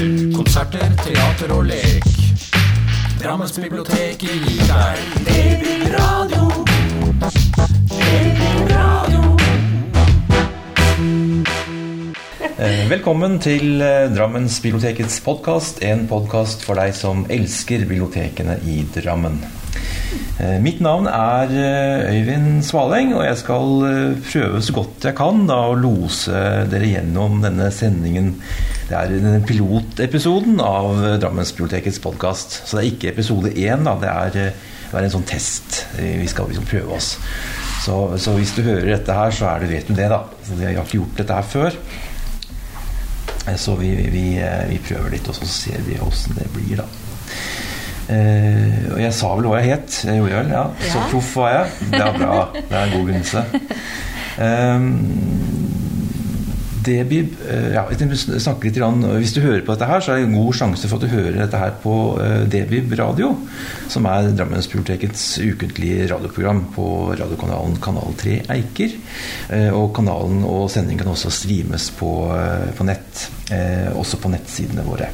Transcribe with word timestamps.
Konserter, 0.00 0.94
teater 1.04 1.50
og 1.52 1.66
lek. 1.68 2.06
Drammens 3.20 3.52
bibliotek 3.60 4.22
gir 4.24 4.62
deg 4.64 5.02
DB-radio. 5.26 6.46
DB-radio. 7.90 9.26
Eh, 12.56 12.80
Velkommen 12.88 13.36
til 13.44 13.84
Drammens 14.16 14.56
bibliotekets 14.64 15.20
podkast, 15.26 15.84
en 15.84 16.08
podkast 16.08 16.64
for 16.64 16.80
deg 16.80 16.96
som 16.96 17.26
elsker 17.28 17.84
bibliotekene 17.84 18.56
i 18.64 18.80
Drammen. 18.96 19.36
Eh, 20.40 20.56
Mitt 20.64 20.80
navn 20.80 21.12
er 21.12 21.52
eh, 21.52 22.16
Øyvind 22.16 22.64
Svaleng, 22.64 23.12
og 23.18 23.26
jeg 23.26 23.36
skal 23.42 23.82
eh, 23.84 24.18
prøve 24.32 24.64
så 24.64 24.80
godt 24.80 25.10
jeg 25.10 25.16
kan 25.18 25.44
da, 25.44 25.66
å 25.68 25.76
lose 25.76 26.44
dere 26.72 26.88
gjennom 26.88 27.42
denne 27.44 27.68
sendingen. 27.74 28.38
Det 28.90 28.98
er 28.98 29.42
pilotepisoden 29.46 30.58
av 30.64 30.96
Drammensbibliotekets 31.22 32.00
podkast. 32.02 32.56
Så 32.66 32.76
det 32.76 32.82
er 32.82 32.88
ikke 32.90 33.12
episode 33.12 33.52
én, 33.54 33.84
da. 33.86 33.92
Det 34.02 34.08
er, 34.10 34.38
eh, 34.48 34.70
det 34.90 34.98
er 34.98 35.04
en 35.06 35.12
sånn 35.14 35.26
test. 35.30 35.84
Eh, 35.98 36.16
Vi 36.18 36.26
skal 36.26 36.48
liksom 36.50 36.66
prøve 36.66 36.96
oss. 36.96 37.12
Så, 37.84 38.18
så 38.18 38.34
hvis 38.34 38.50
du 38.56 38.62
hører 38.66 38.90
dette 38.96 39.14
her, 39.14 39.30
så 39.30 39.46
er 39.54 39.60
det, 39.62 39.70
vet 39.70 39.86
du 39.88 39.94
det, 39.94 40.08
da. 40.10 40.24
Så 40.44 40.58
jeg 40.58 40.74
har 40.76 40.82
ikke 40.84 40.98
gjort 40.98 41.16
dette 41.22 41.38
her 41.38 41.42
før. 41.52 41.78
Eh, 43.46 43.56
Så 43.56 43.76
vi, 43.78 43.92
vi, 44.10 44.24
vi 44.68 44.80
prøver 44.88 45.10
litt, 45.14 45.28
og 45.30 45.38
så 45.38 45.46
ser 45.46 45.86
vi 45.86 46.00
åssen 46.02 46.34
det 46.34 46.50
blir, 46.56 46.82
da. 46.82 46.88
Og 48.10 48.98
jeg 48.98 49.14
sa 49.14 49.28
vel 49.38 49.46
hva 49.46 49.60
jeg 49.62 49.70
het. 49.70 50.00
Jeg 50.02 50.18
gjorde 50.18 50.34
vel, 50.40 50.50
ja. 50.50 50.64
Så 50.90 50.98
proff 51.12 51.36
var 51.38 51.52
jeg. 51.54 51.90
Det 51.92 52.00
er 52.02 52.18
bra. 52.18 52.40
Det 52.58 52.74
er 52.74 52.82
en 52.88 52.94
god 52.96 53.06
begynnelse. 53.06 53.44
Um, 54.40 54.88
Debib 56.80 57.34
eh, 57.50 57.72
ja, 57.74 57.82
jeg 57.92 58.16
snakke 58.40 58.68
litt 58.68 58.78
grann, 58.78 59.02
Hvis 59.18 59.34
du 59.36 59.40
hører 59.44 59.62
på 59.66 59.74
dette 59.74 59.88
her, 59.90 60.02
så 60.02 60.14
er 60.14 60.20
det 60.20 60.28
en 60.28 60.38
god 60.38 60.56
sjanse 60.56 60.88
for 60.88 60.96
at 60.96 61.04
du 61.04 61.12
hører 61.12 61.38
dette 61.42 61.60
her 61.60 61.74
på 61.82 61.94
eh, 62.22 62.44
Debib 62.50 62.94
radio, 62.98 63.32
som 63.90 64.08
er 64.08 64.30
Drammensbibliotekets 64.36 65.24
ukentlige 65.44 66.08
radioprogram 66.12 66.64
på 66.74 66.86
radiokanalen 67.20 67.76
Kanal 67.84 68.16
3 68.20 68.36
Eiker. 68.56 68.96
Eh, 69.52 69.68
Og 69.76 69.92
kanalen 69.96 70.44
og 70.46 70.68
sendingen 70.72 71.02
kan 71.04 71.12
også 71.12 71.32
streames 71.34 71.90
på, 71.96 72.10
på 72.76 72.86
nett, 72.86 73.26
også 73.96 74.18
på 74.20 74.30
nettsidene 74.32 74.84
våre. 74.86 75.08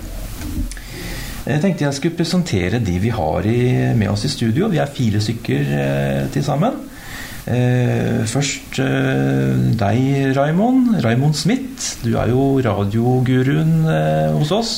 Jeg 1.46 1.62
tenkte 1.62 1.86
jeg 1.86 1.96
skulle 1.96 2.18
presentere 2.18 2.80
de 2.82 2.96
vi 3.00 3.12
har 3.14 3.46
i, 3.46 3.60
med 3.96 4.10
oss 4.10 4.26
i 4.26 4.32
studio. 4.32 4.68
Vi 4.72 4.80
er 4.82 4.90
fire 4.92 5.22
stykker 5.22 5.70
til 6.34 6.44
sammen. 6.44 6.80
Eh, 7.46 8.24
først 8.26 8.80
eh, 8.82 9.52
deg, 9.78 10.34
Raimond. 10.34 10.96
Raimond 11.04 11.36
Smith. 11.38 12.00
Du 12.02 12.16
er 12.18 12.32
jo 12.32 12.56
radioguruen 12.64 13.84
eh, 13.86 14.32
hos 14.34 14.50
oss. 14.50 14.72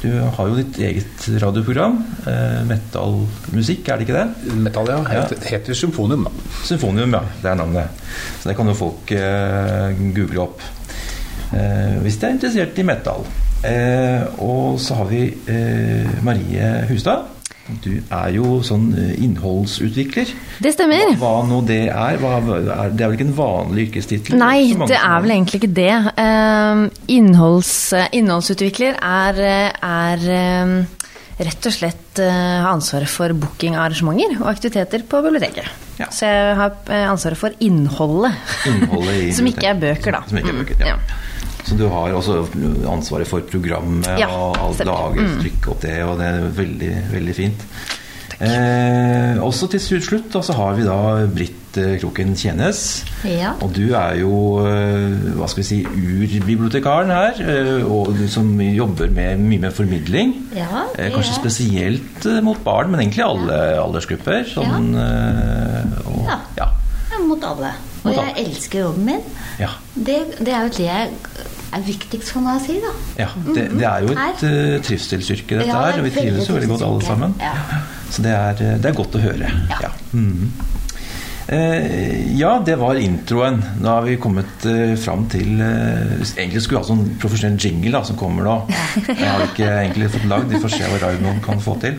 Du 0.00 0.08
har 0.08 0.48
jo 0.48 0.56
ditt 0.56 0.78
eget 0.80 1.26
radioprogram. 1.42 1.98
Eh, 2.30 2.60
Metal-musikk, 2.68 3.90
er 3.90 3.98
det 3.98 4.06
ikke 4.06 4.20
det? 4.20 4.54
Metall, 4.62 4.92
ja. 4.94 5.00
Ja. 5.18 5.24
Heter 5.50 5.76
Symfonium, 5.76 6.28
da. 6.28 6.32
Symfonium, 6.64 7.18
ja. 7.18 7.24
Det 7.42 7.50
er 7.50 7.58
navnet. 7.58 8.06
Så 8.40 8.52
det 8.52 8.56
kan 8.60 8.70
jo 8.70 8.78
folk 8.78 9.12
eh, 9.16 9.98
google 10.14 10.46
opp. 10.46 10.62
Eh, 11.50 11.98
hvis 12.06 12.22
de 12.22 12.30
er 12.30 12.38
interessert 12.38 12.78
i 12.78 12.86
metal. 12.86 13.26
Eh, 13.66 14.40
og 14.40 14.78
så 14.80 15.02
har 15.02 15.10
vi 15.10 15.26
Marie 16.24 16.72
Hustad. 16.88 17.39
Du 17.84 17.90
er 17.98 18.30
jo 18.34 18.60
sånn 18.66 18.90
eh, 18.98 19.12
innholdsutvikler. 19.24 20.32
Det 20.62 20.72
stemmer. 20.74 21.14
Hva, 21.20 21.32
hva 21.40 21.48
nå 21.48 21.60
det 21.68 21.82
er? 21.88 22.20
Hva, 22.20 22.36
er 22.38 22.94
det 22.94 23.04
er 23.04 23.12
vel 23.12 23.18
ikke 23.18 23.28
en 23.28 23.36
vanlig 23.38 23.88
yrkestittel? 23.88 24.38
Nei, 24.40 24.72
det 24.84 24.98
er 24.98 25.20
vel 25.24 25.34
egentlig 25.36 25.62
ikke 25.62 25.74
det. 25.80 25.92
Uh, 26.18 26.86
innholds, 27.10 27.74
innholdsutvikler 28.16 28.98
er, 29.00 29.42
er 29.80 30.26
eh, 30.38 30.74
rett 31.40 31.70
og 31.70 31.74
slett 31.74 32.20
uh, 32.20 32.66
ansvaret 32.70 33.10
for 33.10 33.32
booking 33.36 33.78
av 33.78 33.88
arrangementer 33.88 34.40
og 34.42 34.50
aktiviteter 34.52 35.06
på 35.08 35.22
biblioteket. 35.24 35.88
Ja. 36.00 36.08
Så 36.12 36.28
jeg 36.28 36.54
har 36.56 36.76
eh, 36.88 37.06
ansvaret 37.10 37.38
for 37.40 37.56
innholdet. 37.60 38.36
Innholdet 38.68 39.18
i 39.26 39.32
Som 39.36 39.48
ikke 39.50 39.68
er 39.72 39.80
bøker, 39.80 40.16
da. 40.16 40.22
Som 40.28 40.40
ikke 40.40 40.54
er 40.54 40.58
Mm, 40.60 40.64
bøker, 40.64 40.80
ja. 40.80 40.94
ja. 40.94 41.18
Så 41.66 41.76
du 41.78 41.86
har 41.92 42.12
også 42.16 42.40
ansvaret 42.90 43.28
for 43.28 43.40
programmet 43.46 44.08
Ja, 44.18 44.28
og 44.32 44.56
alt 44.58 44.80
stemmer. 44.80 45.16
mm. 45.16 45.40
trykke 45.42 45.72
opp 45.74 45.80
det, 45.84 45.96
og 46.04 46.18
det 46.20 46.26
er 46.26 46.46
veldig, 46.60 46.92
veldig 47.12 47.34
fint. 47.36 47.66
Eh, 48.40 49.36
også 49.44 49.66
til 49.68 49.82
slutt 50.00 50.30
da, 50.32 50.40
så 50.40 50.54
har 50.56 50.76
vi 50.78 50.86
da 50.86 50.96
Britt 51.28 51.76
eh, 51.76 51.98
Kroken 52.00 52.32
Tjenes. 52.40 53.02
Ja. 53.28 53.50
Og 53.60 53.74
du 53.76 53.90
er 53.92 54.14
jo 54.22 54.32
eh, 54.64 55.18
hva 55.36 55.48
skal 55.50 55.60
vi 55.60 55.66
si, 55.68 55.80
urbibliotekaren 55.84 57.12
her, 57.12 57.42
eh, 57.44 57.84
og 57.84 58.14
du 58.16 58.24
som 58.32 58.48
jobber 58.64 59.12
med 59.12 59.44
mye 59.44 59.60
med 59.66 59.76
formidling. 59.76 60.32
Ja, 60.56 60.86
Kanskje 60.96 61.34
ja. 61.34 61.36
spesielt 61.36 62.28
mot 62.46 62.64
barn, 62.64 62.94
men 62.94 63.04
egentlig 63.04 63.26
alle 63.28 63.60
aldersgrupper. 63.82 64.48
Sånn, 64.54 64.94
og, 64.96 66.24
Ja. 66.56 66.70
mot 67.28 67.44
alle. 67.44 67.74
Og 68.00 68.14
jeg 68.16 68.32
elsker 68.46 68.80
jobben 68.86 69.04
min. 69.10 69.20
Ja. 69.60 69.68
Det, 69.92 70.16
det 70.40 70.54
er 70.56 70.64
jo 70.64 70.72
det 70.78 70.86
jeg 70.86 71.10
er 71.76 71.86
viktigst 71.86 72.32
for 72.34 72.44
meg 72.44 72.58
å 72.58 72.64
si, 72.64 72.76
da. 72.82 72.92
Ja, 73.20 73.28
det, 73.46 73.66
det 73.76 73.86
er 73.86 74.04
jo 74.06 74.14
et 74.16 74.44
uh, 74.44 74.76
trivselsyrke, 74.86 75.60
dette 75.60 75.68
Ja, 75.68 75.78
det 75.78 75.92
er 75.92 75.92
her. 75.92 76.02
Og 76.02 76.08
vi 76.08 76.12
trives 76.16 76.50
jo 76.50 76.58
veldig 76.58 76.70
godt 76.74 76.86
alle 76.88 77.06
sammen. 77.06 77.36
Ja. 77.40 77.54
Så 78.10 78.24
det 78.26 78.34
er, 78.34 78.62
eh, 78.66 78.78
det 78.82 78.90
er 78.90 78.96
godt 78.98 79.14
å 79.14 79.22
høre. 79.22 79.50
Ja. 79.70 79.82
Ja. 79.86 79.90
Eh, 81.48 82.36
ja, 82.38 82.62
det 82.66 82.76
var 82.78 82.94
introen. 83.00 83.62
Da 83.82 83.96
har 83.96 84.02
vi 84.06 84.16
kommet 84.20 84.66
eh, 84.68 84.92
fram 85.00 85.24
til 85.32 85.60
eh, 85.60 86.20
Egentlig 86.36 86.62
skulle 86.62 86.78
vi 86.78 86.82
ha 86.82 86.88
sånn 86.90 87.04
profesjonell 87.22 87.58
jingle 87.58 87.92
da, 87.96 88.02
som 88.06 88.18
kommer 88.20 88.46
nå. 88.46 88.56
Jeg 89.08 89.26
har 89.26 89.44
ikke 89.46 89.68
egentlig 89.70 90.10
fått 90.14 90.28
lagd. 90.30 90.52
Vi 90.52 90.60
får 90.62 90.74
se 90.76 90.90
hva 90.92 91.00
Raymond 91.06 91.42
kan 91.44 91.62
få 91.64 91.74
til. 91.82 91.98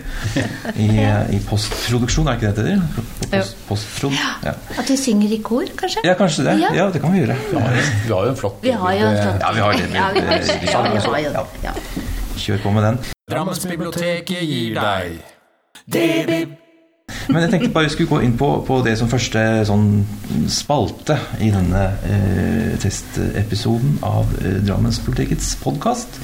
I, 0.75 0.89
i 1.35 1.41
postproduksjon, 1.49 2.29
er 2.31 2.39
ikke 2.39 2.53
det 2.53 2.67
det 2.67 2.77
heter? 2.77 3.09
Post, 3.31 3.57
postprod. 3.67 4.15
Ja. 4.45 4.53
At 4.77 4.89
vi 4.91 4.97
synger 4.99 5.35
i 5.35 5.41
kor, 5.43 5.67
kanskje? 5.79 6.05
ja, 6.07 6.15
kanskje 6.19 6.47
det. 6.47 6.57
Ja. 6.75 6.87
Det 6.93 7.01
kan 7.03 7.13
vi 7.15 7.23
gjøre. 7.23 7.37
Vi 7.51 7.57
har, 7.59 7.77
vi 8.05 8.13
har 8.13 8.25
jo 8.29 8.31
en 8.35 8.39
flott 8.39 8.63
Vi 8.63 8.71
har 8.71 8.97
jo 8.97 9.09
en 9.09 9.19
flott 9.21 9.45
Ja, 9.45 9.51
vi 9.55 9.65
har 9.65 9.73
det. 9.73 9.89
Ja, 9.95 10.07
vi 10.15 10.25
har, 10.25 10.31
Eh, 10.31 10.65
ja, 10.71 10.81
vi 10.87 11.27
har 11.27 11.47
Ja. 11.63 11.73
Kjør 12.37 12.63
på 12.63 12.71
med 12.71 12.83
den. 12.83 12.97
Drammensbiblioteket 13.31 14.41
gir 14.41 14.75
deg 14.79 15.19
DB. 15.85 16.60
Men 17.29 17.43
jeg 17.45 17.51
tenkte 17.53 17.71
bare 17.75 17.87
vi 17.89 17.93
skulle 17.95 18.09
gå 18.11 18.19
inn 18.25 18.35
på, 18.39 18.49
på 18.67 18.79
det 18.85 18.95
som 18.99 19.09
første 19.11 19.41
sånn 19.67 19.87
spalte 20.51 21.17
i 21.43 21.49
denne 21.53 21.83
eh, 22.07 22.73
testepisoden 22.81 23.97
av 24.07 24.29
eh, 24.41 24.59
Drammenspolitikkets 24.65 25.53
podkast. 25.63 26.19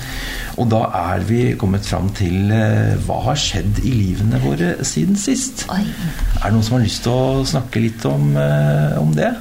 Og 0.58 0.70
da 0.72 0.84
er 1.14 1.26
vi 1.28 1.42
kommet 1.60 1.86
fram 1.88 2.10
til 2.18 2.52
eh, 2.54 2.96
hva 3.08 3.20
har 3.30 3.40
skjedd 3.42 3.84
i 3.86 3.94
livene 3.94 4.40
våre 4.44 4.76
siden 4.88 5.18
sist. 5.20 5.68
Oi. 5.74 5.84
Er 5.84 6.48
det 6.48 6.56
noen 6.56 6.66
som 6.66 6.78
har 6.80 6.86
lyst 6.86 7.04
til 7.06 7.14
å 7.14 7.44
snakke 7.48 7.84
litt 7.84 8.08
om, 8.10 8.32
eh, 8.38 8.98
om 9.02 9.14
det? 9.18 9.34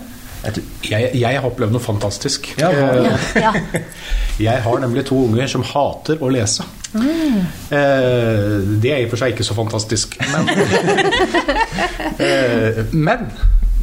Jeg 0.47 1.11
Jeg, 1.19 1.41
har 1.41 1.47
opplevd 1.49 1.73
noe 1.75 1.83
fantastisk. 1.83 2.53
Ja, 2.61 2.71
Eh, 2.71 3.41
Ja. 3.43 3.53
Jeg 4.39 4.63
har 4.63 4.79
nemlig 4.83 5.07
to 5.09 5.17
unger 5.25 5.49
som 5.49 5.63
hater 5.65 6.21
å 6.21 6.29
lese. 6.31 6.65
Eh, 6.97 8.53
det 8.83 8.93
er 8.93 9.01
i 9.03 9.05
og 9.07 9.11
for 9.15 9.21
seg 9.23 9.35
ikke 9.35 9.45
så 9.47 9.57
fantastisk, 9.59 10.17
men 10.33 10.49
eh, 12.23 12.85
Men 12.93 13.27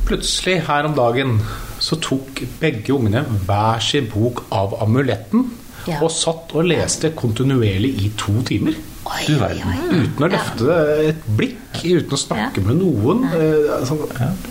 plutselig 0.07 0.61
her 0.67 0.87
om 0.89 0.95
dagen 0.97 1.37
så 1.83 1.97
tok 2.03 2.41
begge 2.61 2.93
ungene 2.95 3.23
hver 3.47 3.79
sin 3.83 4.07
bok 4.11 4.45
av 4.55 4.77
amuletten 4.83 5.49
Ja. 5.87 5.97
og 5.99 6.11
satt 6.15 6.53
og 6.55 6.63
leste 6.69 7.09
kontinuerlig 7.11 7.89
i 8.05 8.09
to 8.17 8.37
timer. 8.47 8.71
Oi, 9.03 9.25
Du 9.27 9.33
verden. 9.35 9.65
oi. 9.67 9.97
Uten 10.05 10.23
å 10.23 10.29
løfte 10.31 10.75
et 11.09 11.25
blikk, 11.35 11.81
uten 11.83 12.15
å 12.15 12.19
snakke 12.21 12.61
med 12.63 12.77
noen. 12.79 13.25
Eh, 13.35 13.67
altså, 13.81 13.97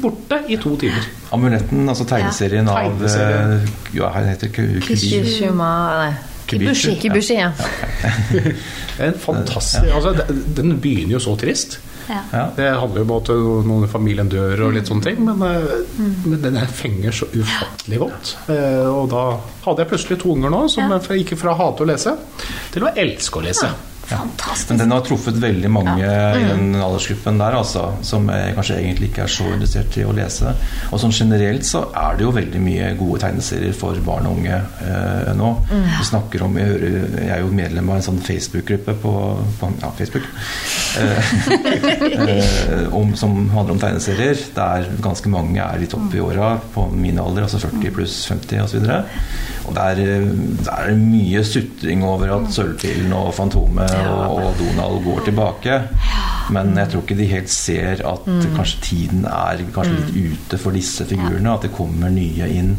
borte 0.03 0.43
i 0.53 0.59
to 0.61 0.75
timer. 0.77 1.07
Amuletten, 1.33 1.89
altså 1.89 2.05
tegneserien 2.05 2.69
av 2.69 2.83
Tegneserien. 2.83 3.55
eh, 3.63 3.97
Ja, 3.97 4.11
her 4.13 4.29
heter 4.29 4.53
det 4.53 4.83
Kishima, 4.85 5.71
Nei. 6.03 6.13
Kibushi. 6.53 6.97
Kibushi, 7.03 7.35
ja. 7.39 7.53
En 9.07 9.15
fantastisk, 9.19 9.89
altså, 9.95 10.13
den- 10.57 10.79
begynner 10.81 11.17
jo 11.17 11.19
så 11.25 11.37
trist. 11.41 11.79
Ja. 12.09 12.19
Ja. 12.33 12.43
Det 12.57 12.67
handler 12.81 13.01
jo 13.01 13.05
om 13.07 13.13
at 13.17 13.29
noen 13.67 13.85
i 13.87 13.91
familien 13.91 14.29
dør 14.29 14.65
og 14.67 14.73
litt 14.75 14.89
sånne 14.91 15.03
ting, 15.07 15.21
men, 15.25 15.39
mm. 15.39 16.11
men 16.27 16.43
den 16.43 16.59
fenger 16.67 17.15
så 17.15 17.29
ufattelig 17.33 17.99
godt. 18.03 18.35
Eh, 18.53 18.89
Og 18.91 19.09
da 19.13 19.23
hadde 19.65 19.85
jeg 19.85 19.89
plutselig 19.93 20.19
to 20.21 20.33
unger 20.35 20.51
nå 20.53 20.65
som 20.69 20.91
Ja. 20.91 20.99
gikk 20.99 21.37
fra 21.39 21.55
å 21.55 21.61
hate 21.63 21.85
å 21.85 21.89
lese 21.89 22.17
til 22.75 22.83
å 22.85 22.93
elske 22.97 23.39
å 23.39 23.43
lese. 23.47 23.71
Fantastisk. 24.21 24.71
Men 24.73 24.83
den 24.83 24.95
har 24.95 25.05
truffet 25.07 25.39
veldig 25.43 25.71
mange 25.73 25.97
i 26.03 26.45
den 26.49 26.77
aldersgruppen 26.77 27.41
der, 27.41 27.57
altså, 27.59 27.85
som 28.07 28.29
eh, 28.33 28.51
kanskje 28.57 28.79
egentlig 28.81 29.11
ikke 29.11 29.25
er 29.27 29.33
så 29.33 29.49
interessert 29.53 29.99
i 30.01 30.07
å 30.07 30.15
lese. 30.17 30.55
Og 30.91 31.03
sånn 31.03 31.15
generelt 31.17 31.67
så 31.69 31.85
er 31.99 32.19
det 32.19 32.27
jo 32.27 32.35
veldig 32.37 32.63
mye 32.63 32.93
gode 33.01 33.23
tegneserier 33.25 33.77
for 33.77 33.99
barn 34.07 34.29
og 34.31 34.41
unge 34.41 34.59
eh, 34.59 35.33
nå. 35.39 35.51
Vi 35.73 36.09
snakker 36.09 36.47
om, 36.47 36.59
jeg, 36.61 36.71
hører, 36.73 36.99
jeg 37.23 37.35
er 37.37 37.45
jo 37.45 37.53
medlem 37.63 37.93
av 37.93 38.01
en 38.01 38.07
sånn 38.09 38.21
Facebook-gruppe 38.23 38.97
på, 39.03 39.15
på 39.61 39.71
ja, 39.83 39.93
Facebook. 39.99 40.29
Eh, 41.01 41.33
eh, 42.37 42.95
om, 42.95 43.15
som 43.17 43.39
handler 43.53 43.77
om 43.77 43.83
tegneserier, 43.83 44.47
der 44.57 44.91
ganske 45.03 45.33
mange 45.33 45.63
er 45.63 45.81
litt 45.83 45.97
oppe 45.97 46.19
i 46.19 46.25
åra, 46.25 46.55
på 46.75 46.89
min 46.93 47.21
alder, 47.23 47.47
altså 47.47 47.63
40 47.63 47.97
pluss 47.97 48.19
50 48.31 48.65
osv. 48.67 48.91
Og 49.69 49.75
der, 49.77 50.01
eh, 50.03 50.27
der 50.65 50.73
er 50.77 50.91
det 50.91 50.99
mye 50.99 51.45
sutring 51.47 52.05
over 52.07 52.35
at 52.37 52.51
Sølvpilen 52.55 53.13
og 53.17 53.33
Fantomet 53.37 53.93
og, 54.11 54.37
og 54.43 54.61
Donald 54.61 55.03
går 55.05 55.25
tilbake. 55.29 55.79
Men 56.53 56.75
jeg 56.77 56.91
tror 56.93 57.05
ikke 57.05 57.17
de 57.19 57.29
helt 57.31 57.53
ser 57.53 58.03
at 58.09 58.29
kanskje 58.57 58.81
tiden 58.83 59.27
er 59.31 59.63
kanskje 59.75 59.99
litt 59.99 60.37
ute 60.37 60.61
for 60.61 60.77
disse 60.77 61.07
figurene. 61.09 61.55
At 61.55 61.67
det 61.69 61.73
kommer 61.77 62.13
nye 62.13 62.49
inn. 62.53 62.75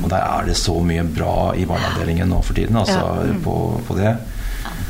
Og 0.00 0.08
der 0.10 0.20
er 0.22 0.48
det 0.48 0.58
så 0.58 0.78
mye 0.84 1.04
bra 1.06 1.52
i 1.58 1.66
barneavdelingen 1.68 2.32
nå 2.32 2.42
for 2.46 2.58
tiden, 2.58 2.78
altså 2.80 3.02
på, 3.44 3.56
på 3.86 3.98
det. 4.00 4.14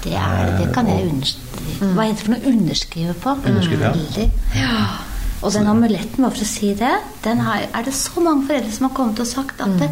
Det, 0.03 0.17
er, 0.19 0.57
det 0.59 0.73
kan 0.75 0.89
jeg 0.91 1.07
underskrive 1.13 1.93
Hva 1.95 2.05
heter 2.09 2.17
det 2.17 2.25
for 2.25 2.35
noe? 2.35 2.53
Underskrive 2.53 3.13
på. 3.23 3.35
Underskrive, 3.47 3.91
ja. 3.93 4.29
ja. 4.59 4.81
Og 5.43 5.51
den 5.55 5.67
amuletten, 5.67 6.23
bare 6.23 6.35
for 6.37 6.45
å 6.45 6.49
si 6.49 6.71
det, 6.79 6.93
den 7.25 7.43
har, 7.43 7.65
er 7.75 7.87
det 7.87 7.95
så 7.99 8.23
mange 8.23 8.47
foreldre 8.47 8.75
som 8.75 8.87
har 8.87 8.95
kommet 8.95 9.23
og 9.23 9.27
sagt 9.27 9.63
at 9.65 9.75
det, 9.81 9.89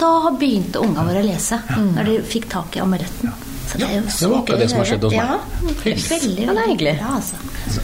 da 0.00 0.12
begynte 0.34 0.82
unga 0.82 1.06
våre 1.06 1.22
å 1.22 1.26
lese. 1.26 1.60
Når 1.94 2.08
de 2.10 2.16
fikk 2.26 2.48
tak 2.54 2.78
i 2.78 2.82
amuletten. 2.82 3.34
Så 3.64 3.78
det, 3.80 3.86
er 3.88 3.94
jo 3.96 4.02
det 4.04 4.12
så 4.14 4.28
var 4.30 4.38
akkurat 4.42 4.60
det 4.60 4.68
som 4.70 4.78
har 4.80 4.88
skjedd 4.90 5.04
hos 5.06 5.14
meg. 5.14 5.20
Ja, 5.24 5.36
veldig, 5.64 5.94
veldig 6.10 6.46
det 6.58 6.64
hyggelig. 6.68 6.94
Ja, 7.00 7.10
altså. 7.16 7.36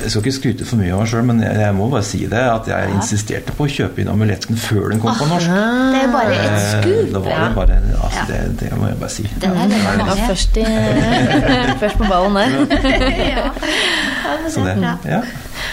Jeg 0.02 0.10
skal 0.12 0.20
ikke 0.22 0.34
skryte 0.36 0.66
for 0.68 0.80
mye 0.80 0.92
av 0.92 1.00
meg 1.02 1.08
sjøl, 1.10 1.24
men 1.30 1.40
jeg, 1.42 1.56
jeg 1.64 1.76
må 1.78 1.88
bare 1.94 2.06
si 2.06 2.20
det. 2.30 2.42
At 2.50 2.68
jeg 2.70 2.92
insisterte 2.94 3.54
på 3.56 3.66
å 3.66 3.70
kjøpe 3.76 4.02
inn 4.04 4.10
amuletten 4.12 4.60
før 4.60 4.90
den 4.92 5.00
kom 5.02 5.16
på 5.18 5.28
norsk. 5.30 5.48
Det 5.50 6.02
er 6.04 6.12
bare 6.14 6.36
et 6.36 6.48
Eh, 6.50 6.66
skup. 6.82 7.12
Det 7.14 7.22
bare 7.56 7.78
altså, 7.80 8.20
Ja. 8.20 8.24
det, 8.28 8.40
det 8.60 8.70
må 8.78 8.90
jeg 8.90 8.98
bare 9.00 9.12
si. 9.16 9.26
Den 9.40 9.56
er 9.56 9.76
Jeg 9.76 10.06
var 10.10 10.22
først, 10.28 10.56
i, 10.56 10.66
først 11.82 11.96
på 12.00 12.10
ballen 12.10 12.34
der. 12.36 12.50
ja. 12.50 13.46
ja, 13.46 14.36
men 14.36 14.50
det 14.50 14.54
det, 14.54 14.74
er 14.76 14.80
bra. 14.80 15.22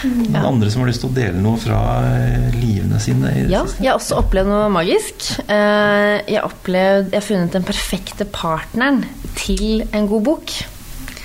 Ja. 0.04 0.40
Noen 0.40 0.44
andre 0.54 0.70
som 0.70 0.82
har 0.84 0.88
lyst 0.90 1.00
til 1.04 1.10
å 1.10 1.14
dele 1.16 1.40
noe 1.42 1.58
fra 1.60 1.78
eh, 2.12 2.48
livene 2.54 3.00
sine? 3.02 3.30
i 3.34 3.42
det 3.46 3.50
Ja, 3.54 3.64
siste? 3.66 3.82
jeg 3.84 3.90
har 3.92 3.98
også 4.00 4.18
opplevd 4.22 4.48
noe 4.52 4.68
magisk. 4.72 5.28
Eh, 5.48 6.22
Jeg 6.28 6.38
har 6.40 6.48
opplevd, 6.48 7.10
jeg 7.12 7.20
har 7.20 7.26
funnet 7.28 7.52
den 7.58 7.66
perfekte 7.68 8.24
partneren 8.24 9.04
til 9.38 9.82
en 9.92 10.08
god 10.10 10.22
bok. 10.32 10.54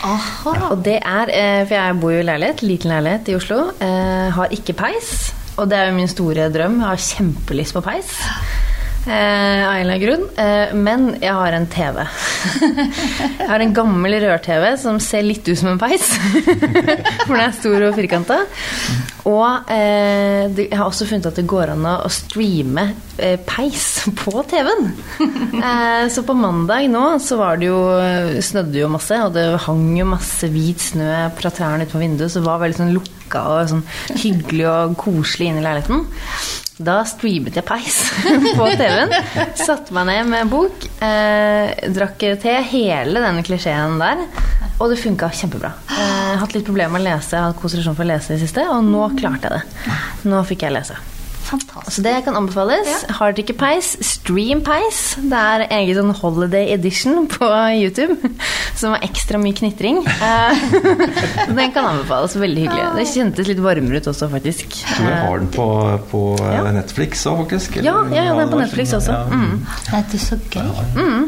Aha. 0.04 0.54
Og 0.74 0.82
det 0.84 0.98
er, 1.00 1.30
eh, 1.32 1.62
for 1.66 1.76
jeg 1.78 2.00
bor 2.02 2.12
jo 2.12 2.20
i 2.20 2.28
leilighet, 2.28 2.62
liten 2.68 2.92
leilighet 2.92 3.30
i 3.32 3.36
Oslo, 3.38 3.62
eh, 3.80 4.30
har 4.36 4.48
ikke 4.52 4.74
peis. 4.76 5.32
Og 5.58 5.70
det 5.70 5.78
er 5.78 5.90
jo 5.92 5.96
min 5.96 6.08
store 6.12 6.50
drøm. 6.52 6.80
Jeg 6.82 6.88
har 6.90 6.98
kjempelyst 6.98 7.74
på 7.78 7.84
peis. 7.86 8.10
Eh, 9.04 9.68
av 9.68 9.74
en 9.76 9.82
eller 9.82 9.96
annen 9.96 10.02
grunn. 10.02 10.28
Eh, 10.40 10.74
men 10.80 11.10
jeg 11.20 11.34
har 11.36 11.56
en 11.56 11.66
TV. 11.68 11.98
jeg 13.40 13.50
har 13.50 13.64
en 13.64 13.74
gammel 13.76 14.16
rør-TV 14.24 14.68
som 14.80 15.00
ser 15.04 15.26
litt 15.28 15.48
ut 15.50 15.60
som 15.60 15.74
en 15.74 15.82
peis. 15.82 16.14
For 17.26 17.36
den 17.36 17.44
er 17.44 17.58
stor 17.58 17.90
og 17.90 17.98
firkanta. 18.00 18.40
Og 19.28 19.72
eh, 19.72 20.48
det, 20.56 20.70
jeg 20.70 20.80
har 20.80 20.88
også 20.88 21.08
funnet 21.10 21.28
at 21.28 21.40
det 21.40 21.48
går 21.52 21.74
an 21.76 21.90
å 21.90 22.12
streame 22.12 22.90
eh, 23.18 23.36
peis 23.44 24.06
på 24.24 24.46
TV-en. 24.48 24.90
Eh, 25.20 26.08
så 26.08 26.24
på 26.24 26.38
mandag 26.40 26.88
nå 26.92 27.06
så 27.24 27.42
var 27.44 27.60
det 27.60 27.74
jo 27.74 27.84
snødde 28.44 28.86
jo 28.86 28.92
masse, 28.96 29.20
og 29.20 29.36
det 29.36 29.50
hang 29.68 29.86
jo 30.00 30.10
masse 30.16 30.48
hvit 30.52 30.92
snø 30.92 31.12
fra 31.36 31.52
trærne 31.52 31.84
utenfor 31.84 32.08
vinduet, 32.08 32.32
så 32.32 32.40
det 32.40 32.48
var 32.48 32.64
veldig 32.64 32.80
sånn 32.80 32.96
lukka 32.96 33.48
og 33.52 33.72
sånn 33.76 33.88
hyggelig 34.16 34.68
og 34.72 35.00
koselig 35.04 35.52
inne 35.52 35.64
i 35.64 35.68
leiligheten. 35.68 36.06
Da 36.82 37.04
streamet 37.06 37.58
jeg 37.60 37.66
peis 37.68 38.00
på 38.58 38.68
TV-en. 38.80 39.14
Satte 39.60 39.94
meg 39.94 40.08
ned 40.10 40.32
med 40.32 40.50
bok, 40.50 40.88
eh, 41.06 41.70
drakk 41.94 42.26
te, 42.42 42.56
hele 42.72 43.22
denne 43.22 43.44
klisjeen 43.46 44.00
der. 44.02 44.24
Og 44.82 44.90
det 44.90 44.98
funka 45.04 45.30
kjempebra. 45.38 45.70
Har 45.94 46.42
hatt 46.42 46.56
litt 46.56 46.66
problemer 46.66 46.98
med 46.98 47.04
å 47.04 47.12
lese, 47.12 47.38
hatt 47.38 47.60
konsentrasjon 47.62 47.96
for 47.98 48.08
å 48.08 48.10
lese 48.10 48.34
i 48.34 48.38
det 48.40 48.48
siste, 48.48 48.66
og 48.74 48.82
nå 48.88 49.06
klarte 49.20 49.52
jeg 49.52 49.60
det. 49.60 49.98
Nå 50.32 50.42
fikk 50.50 50.66
jeg 50.66 50.74
lese. 50.74 50.98
Fantastisk. 51.54 51.96
Så 51.96 52.02
det 52.06 52.14
kan 52.26 52.36
anbefales. 52.40 52.88
Har 53.20 53.34
dere 53.36 53.44
ikke 53.46 53.56
peis, 53.60 53.92
stream 54.02 54.64
peis. 54.66 55.02
Det 55.22 55.38
er 55.38 55.66
egen 55.78 56.00
sånn 56.00 56.14
holiday 56.18 56.72
edition 56.74 57.28
på 57.30 57.46
YouTube 57.78 58.16
som 58.80 58.96
har 58.96 59.04
ekstra 59.06 59.38
mye 59.42 59.54
knitring. 59.60 60.00
Eh, 60.04 60.64
den 61.58 61.74
kan 61.76 61.86
anbefales. 61.92 62.34
Veldig 62.42 62.64
hyggelig. 62.66 62.88
Det 62.98 63.06
kjentes 63.12 63.52
litt 63.52 63.62
varmere 63.62 64.02
ut 64.02 64.10
også, 64.10 64.30
faktisk. 64.34 64.74
Jeg 64.82 64.98
tror 64.98 65.12
jeg 65.12 65.22
har 65.28 65.44
den 65.44 65.52
på, 65.54 65.68
på 66.12 66.24
eh, 66.42 66.56
Ja. 66.58 66.64
Netflix 66.74 67.22
òg, 67.30 67.44
faktisk. 67.46 67.78
Ja, 67.86 67.96
ja, 68.10 68.26
ja, 68.30 68.34
den 68.34 68.44
er 68.48 68.50
på 68.52 68.62
Netflix 68.64 68.96
også. 68.98 69.14
Ja. 69.14 69.24
Mm. 69.30 69.62
Nei, 69.94 70.02
det 70.10 70.20
er 70.20 70.26
så 70.26 70.40
gøy. 70.50 70.74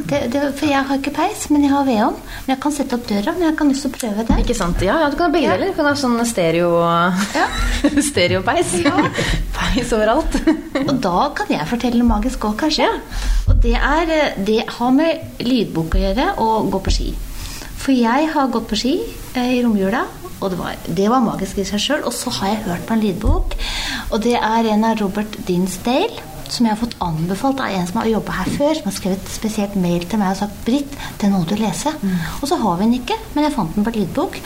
Det, 0.09 0.23
det, 0.33 0.43
for 0.57 0.69
jeg 0.71 0.89
har 0.89 0.99
ikke 1.01 1.13
peis, 1.19 1.45
men 1.53 1.67
jeg 1.67 1.73
har 1.75 1.85
vedovn. 1.87 2.17
Men 2.47 2.55
jeg 2.55 2.61
kan 2.65 2.75
sette 2.79 2.97
opp 2.97 3.05
døra. 3.09 3.35
Men 3.37 3.49
jeg 3.51 3.57
kan 3.61 3.73
også 3.75 3.93
prøve 3.93 4.25
det. 4.31 4.39
Ikke 4.41 4.57
sant? 4.57 4.81
Ja, 4.85 4.97
ja, 5.05 5.11
du 5.13 5.19
kan 5.19 5.29
ha 5.29 5.35
begge 5.37 5.53
deler. 5.53 5.69
Du 5.69 5.77
kan 5.77 5.91
ha 5.91 5.95
sånn 5.99 6.17
stereo 6.25 6.73
stereopeis. 8.09 8.73
Peis 9.55 9.93
overalt. 9.95 10.14
Og 10.89 10.97
da 11.03 11.29
kan 11.37 11.51
jeg 11.53 11.69
fortelle 11.69 12.01
noe 12.01 12.11
magisk 12.15 12.45
òg, 12.47 12.57
kanskje. 12.59 12.89
Og 13.49 13.57
det, 13.63 13.75
er, 13.77 14.11
eh, 14.11 14.37
det 14.47 14.61
har 14.77 14.93
med 14.95 15.41
lydbok 15.43 15.97
å 15.97 16.03
gjøre 16.03 16.27
og 16.43 16.69
gå 16.73 16.83
på 16.85 16.95
ski. 16.97 17.09
For 17.85 17.93
jeg 17.93 18.29
har 18.33 18.53
gått 18.53 18.69
på 18.71 18.79
ski 18.79 18.93
eh, 19.35 19.57
i 19.57 19.63
romjula, 19.65 20.05
og 20.41 20.51
det 20.51 20.59
var, 20.59 20.77
det 20.99 21.09
var 21.11 21.25
magisk 21.25 21.59
i 21.61 21.67
seg 21.67 21.81
sjøl. 21.81 22.05
Og 22.07 22.13
så 22.15 22.33
har 22.39 22.53
jeg 22.53 22.63
hørt 22.67 22.87
på 22.87 22.95
en 22.95 23.03
lydbok, 23.03 23.57
og 24.11 24.23
det 24.25 24.37
er 24.39 24.71
en 24.71 24.87
av 24.87 24.97
Robert 25.01 25.37
Dinsdale. 25.47 26.31
Som 26.45 26.67
jeg 26.67 26.75
har 26.75 26.77
fått 26.77 26.99
anbefalt 27.01 27.61
av 27.65 27.73
en 27.73 27.87
som 27.89 27.97
har 27.97 28.07
jobba 28.11 28.35
her 28.37 28.49
før. 28.53 28.77
Som 28.77 28.91
har 28.91 28.93
skrevet 28.93 29.31
spesielt 29.33 29.77
mail 29.81 30.05
til 30.05 30.21
meg 30.21 30.35
og 30.35 30.43
sagt 30.43 30.59
'Britt, 30.61 30.93
den 31.21 31.33
må 31.33 31.41
du 31.49 31.55
lese'. 31.57 31.95
Og 32.41 32.45
så 32.47 32.59
har 32.61 32.77
vi 32.77 32.83
den 32.83 32.93
ikke, 32.99 33.17
men 33.33 33.47
jeg 33.47 33.55
fant 33.55 33.73
den 33.75 33.87
på 33.87 33.95
lydbok. 33.95 34.37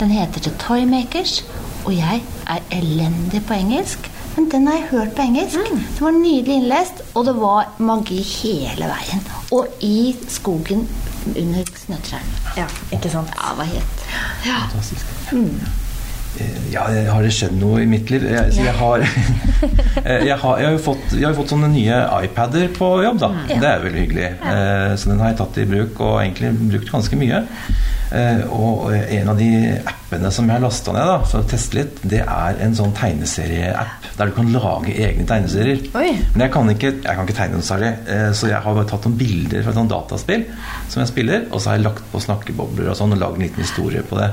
Den 0.00 0.10
heter 0.10 0.40
The 0.40 0.54
Toymakers, 0.58 1.44
og 1.84 1.92
jeg 1.92 2.22
er 2.48 2.64
elendig 2.72 3.44
på 3.46 3.60
engelsk. 3.60 4.08
Men 4.36 4.50
den 4.50 4.66
har 4.66 4.74
jeg 4.80 4.88
hørt 4.90 5.14
på 5.14 5.22
engelsk. 5.22 5.70
Det 5.70 6.02
var 6.02 6.16
nydelig 6.16 6.56
innlest, 6.58 7.02
og 7.14 7.26
det 7.28 7.36
var 7.38 7.70
magi 7.78 8.18
hele 8.22 8.90
veien. 8.90 9.22
Og 9.54 9.84
i 9.86 10.16
skogen 10.28 10.88
under 11.30 11.70
snøtrærne. 11.78 12.42
Ja, 12.58 12.66
ikke 12.92 13.10
sant? 13.12 13.30
Ja, 13.38 13.52
det 13.52 13.58
var 13.62 13.70
helt 13.70 14.04
ja. 14.44 14.58
Fantastisk. 14.66 15.06
Eh, 15.32 15.83
Ja, 16.72 16.84
har 17.12 17.22
det 17.22 17.30
skjedd 17.36 17.54
noe 17.60 17.82
i 17.84 17.86
mitt 17.86 18.10
liv? 18.10 18.24
Jeg, 18.26 18.52
jeg, 18.58 18.74
har, 18.80 19.04
Eh, 20.04 20.24
jeg, 20.26 20.36
har, 20.36 20.58
jeg, 20.60 20.66
har 20.66 20.72
jo 20.74 20.80
fått, 20.84 21.12
jeg 21.16 21.24
har 21.24 21.36
fått 21.36 21.52
sånne 21.54 21.70
nye 21.72 21.96
iPader 22.26 22.66
på 22.76 22.88
jobb, 23.04 23.20
da. 23.22 23.28
Det 23.48 23.64
er 23.70 23.84
veldig 23.86 24.00
hyggelig. 24.02 24.26
Eh, 24.44 24.90
Så 25.00 25.08
den 25.12 25.22
har 25.22 25.30
jeg 25.32 25.38
tatt 25.38 25.60
i 25.62 25.66
bruk, 25.70 26.00
og 26.04 26.18
egentlig 26.20 26.50
brukt 26.74 26.90
ganske 26.92 27.16
mye. 27.20 27.38
Eh, 28.14 28.42
Og 28.52 28.90
en 28.92 29.30
av 29.32 29.38
de 29.40 29.48
appene 29.80 30.30
som 30.34 30.50
jeg 30.50 30.58
har 30.58 30.64
lasta 30.66 30.92
ned 30.92 31.08
da, 31.08 31.14
for 31.24 31.40
å 31.40 31.48
teste 31.48 31.78
litt, 31.78 32.02
det 32.04 32.20
er 32.26 32.60
en 32.66 32.76
sånn 32.76 32.92
tegneserieapp 32.98 34.10
der 34.18 34.30
du 34.30 34.34
kan 34.36 34.52
lage 34.52 34.92
egne 35.06 35.24
tegneserier. 35.30 35.80
Oi. 35.96 36.10
Men 36.34 36.44
jeg 36.44 36.52
kan, 36.58 36.68
ikke, 36.74 36.92
jeg 37.00 37.16
kan 37.16 37.24
ikke 37.24 37.38
tegne 37.40 37.58
noe 37.62 37.66
særlig, 37.70 37.94
eh, 38.10 38.28
så 38.36 38.50
jeg 38.52 38.60
har 38.66 38.76
bare 38.76 38.90
tatt 38.92 39.08
noen 39.08 39.16
bilder 39.22 39.64
fra 39.64 39.72
et 39.72 39.80
sånt 39.80 39.94
dataspill 39.94 40.44
som 40.92 41.00
jeg 41.00 41.12
spiller, 41.14 41.46
og 41.50 41.62
så 41.62 41.72
har 41.72 41.80
jeg 41.80 41.86
lagt 41.88 42.04
på 42.12 42.20
snakkebobler 42.26 42.92
og 42.92 42.98
sånn, 43.00 43.16
og 43.16 43.22
lagd 43.24 43.40
en 43.40 43.46
liten 43.48 43.64
historie 43.64 44.04
på 44.04 44.20
det. 44.20 44.28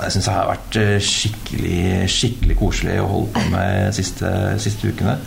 Jeg 0.00 0.14
syns 0.14 0.24
det 0.28 0.34
har 0.34 0.48
vært 0.48 0.78
eh, 0.80 0.96
skikkelig, 1.04 1.82
skikkelig 2.10 2.56
koselig 2.58 2.96
å 3.02 3.10
holde 3.10 3.32
på 3.34 3.44
med 3.52 3.90
de 3.90 3.96
siste, 4.00 4.32
siste 4.62 4.92
ukene. 4.92 5.18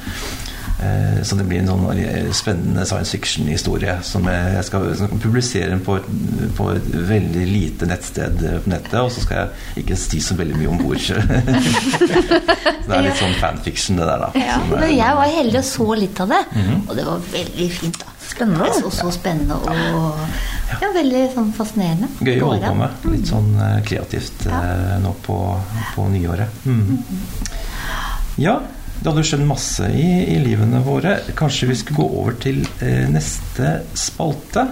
Eh, 0.83 1.21
Så 1.23 1.37
det 1.39 1.45
blir 1.47 1.61
en 1.61 1.67
sånn 1.69 1.85
eh, 1.97 2.31
spennende 2.35 2.83
science 2.85 3.11
fiction-historie 3.15 3.93
som 4.03 4.25
jeg 4.27 4.55
jeg 4.55 4.65
skal, 4.67 4.83
jeg 4.89 4.97
skal 4.99 5.21
publisere 5.23 5.77
på, 5.85 5.95
et- 5.97 6.55
på 6.57 6.67
et 6.75 6.89
veldig 7.09 7.45
lite 7.47 7.87
nettsted 7.87 8.43
eh, 8.43 8.57
på 8.59 8.69
nettet, 8.73 8.97
og 8.99 9.11
så 9.11 9.21
skal 9.23 9.37
jeg 9.37 9.85
ikke 9.85 9.95
si 9.97 10.19
så 10.19 10.35
veldig 10.35 10.57
mye 10.59 10.67
om 10.73 10.77
bord. 10.83 10.99
så 10.99 11.15
det 12.87 12.91
er 12.91 13.05
litt 13.07 13.17
sånn 13.21 13.33
fanfiction, 13.39 13.95
det 14.01 14.05
der, 14.09 14.25
da. 14.25 14.29
Ja, 14.35 14.57
er- 14.59 14.81
men 14.83 14.91
jeg 14.97 15.15
var 15.21 15.31
heldig 15.37 15.61
og 15.61 15.65
så 15.69 15.87
litt 16.01 16.19
av 16.25 16.29
det, 16.35 16.41
og 16.89 16.93
det 16.99 17.05
var 17.07 17.23
veldig 17.31 17.69
fint. 17.79 17.99
da 18.03 18.11
Spennende. 18.25 18.67
Og 18.83 18.91
så 18.91 19.11
spennende 19.13 19.53
og 19.53 20.17
ja, 20.81 20.87
veldig 20.91 21.19
sånn 21.35 21.51
fascinerende. 21.55 22.07
Gøy 22.25 22.39
å 22.41 22.47
holde 22.49 22.67
på 22.71 22.77
med. 22.79 22.89
Litt 23.13 23.27
sånn 23.29 23.51
eh, 23.61 23.75
kreativt 23.85 24.47
ja. 24.49 24.97
nå 24.99 25.13
på, 25.23 25.37
på 25.95 26.07
nyåret. 26.11 26.49
Mm. 26.65 26.97
Ja, 28.41 28.57
det 29.01 29.09
hadde 29.11 29.21
jo 29.21 29.27
skjedd 29.29 29.43
masse 29.47 29.89
i, 29.91 30.07
i 30.35 30.39
livene 30.41 30.79
våre. 30.85 31.17
Kanskje 31.37 31.67
vi 31.69 31.75
skulle 31.77 31.99
gå 32.01 32.07
over 32.21 32.37
til 32.41 32.63
eh, 32.81 33.05
neste 33.11 33.75
spalte? 33.97 34.63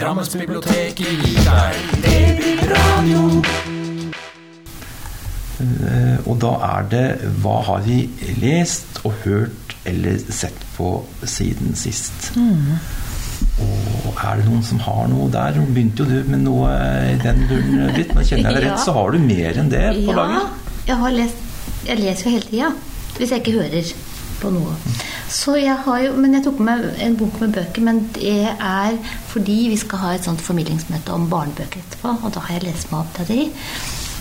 Drammensbiblioteket 0.00 1.06
gir 1.24 1.40
deg 1.46 1.72
Eh, 5.56 6.18
og 6.28 6.34
da 6.42 6.50
er 6.66 6.88
det 6.92 7.04
Hva 7.40 7.54
har 7.64 7.78
vi 7.86 8.02
lest 8.42 8.98
og 9.08 9.14
hørt 9.24 9.72
eller 9.88 10.18
sett 10.34 10.58
på 10.76 10.90
siden 11.24 11.72
sist? 11.78 12.32
Og 12.36 14.10
er 14.20 14.40
det 14.42 14.44
noen 14.50 14.64
som 14.66 14.82
har 14.84 15.06
noe 15.08 15.30
der? 15.32 15.56
Nå 15.56 15.64
begynte 15.70 16.04
jo 16.04 16.10
du 16.10 16.28
med 16.34 16.42
noe 16.44 16.68
i 17.08 17.16
den 17.22 17.40
duren, 17.48 17.86
ditt. 17.96 18.12
Men 18.12 18.26
kjenner 18.28 18.50
jeg 18.52 18.58
deg 18.58 18.64
Ja. 18.66 18.74
rett, 18.74 18.84
så 18.84 18.92
har 18.98 19.14
du 19.16 19.18
mer 19.24 19.62
enn 19.62 19.70
det 19.72 19.84
på 20.02 20.10
Ja, 20.12 20.18
lager? 20.20 20.52
jeg 20.90 21.00
har 21.04 21.16
lest 21.16 21.88
Jeg 21.88 22.02
leser 22.02 22.28
jo 22.28 22.34
hele 22.36 22.50
tida. 22.50 22.70
Hvis 23.16 23.32
jeg 23.32 23.42
ikke 23.42 23.58
hører 23.60 23.92
på 24.40 24.52
noe. 24.52 24.74
Så 25.32 25.56
jeg 25.58 25.76
har 25.86 26.00
jo 26.04 26.14
Men 26.20 26.38
jeg 26.38 26.46
tok 26.46 26.58
med 26.60 26.88
en 27.02 27.16
bok 27.18 27.40
med 27.40 27.54
bøker, 27.56 27.82
men 27.82 28.02
det 28.14 28.38
er 28.52 28.96
fordi 29.32 29.58
vi 29.72 29.76
skal 29.80 30.02
ha 30.04 30.14
et 30.14 30.26
sånt 30.28 30.42
formidlingsmøte 30.44 31.14
om 31.14 31.28
barnebøker 31.30 31.80
etterpå, 31.82 32.16
og 32.22 32.34
da 32.34 32.44
har 32.46 32.58
jeg 32.58 32.68
lest 32.68 32.92
meg 32.92 33.00
opp 33.00 33.14
til 33.16 33.30
de. 33.32 33.46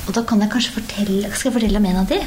Og 0.06 0.14
da 0.14 0.22
kan 0.28 0.42
jeg 0.44 0.52
kanskje 0.54 0.74
fortelle 0.75 1.32
Skal 1.34 1.50
jeg 1.50 1.56
fortelle 1.56 1.80
om 1.80 1.86
en 1.90 2.00
av 2.04 2.10
de? 2.10 2.20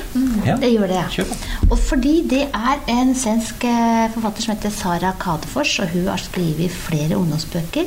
Ja. 0.47 0.57
Det 0.59 0.71
gjør 0.73 0.91
det, 0.91 0.99
jeg. 0.99 1.27
på. 1.29 1.37
Og 1.69 1.79
fordi 1.79 2.15
det 2.31 2.43
er 2.49 2.83
en 2.91 3.15
svensk 3.15 3.67
eh, 3.69 4.09
forfatter 4.15 4.45
som 4.45 4.55
heter 4.57 4.75
Sara 4.75 5.13
Kadefors, 5.21 5.77
og 5.85 5.93
hun 5.95 6.09
har 6.11 6.23
skrevet 6.23 6.75
flere 6.75 7.19
ungdomsbøker. 7.19 7.87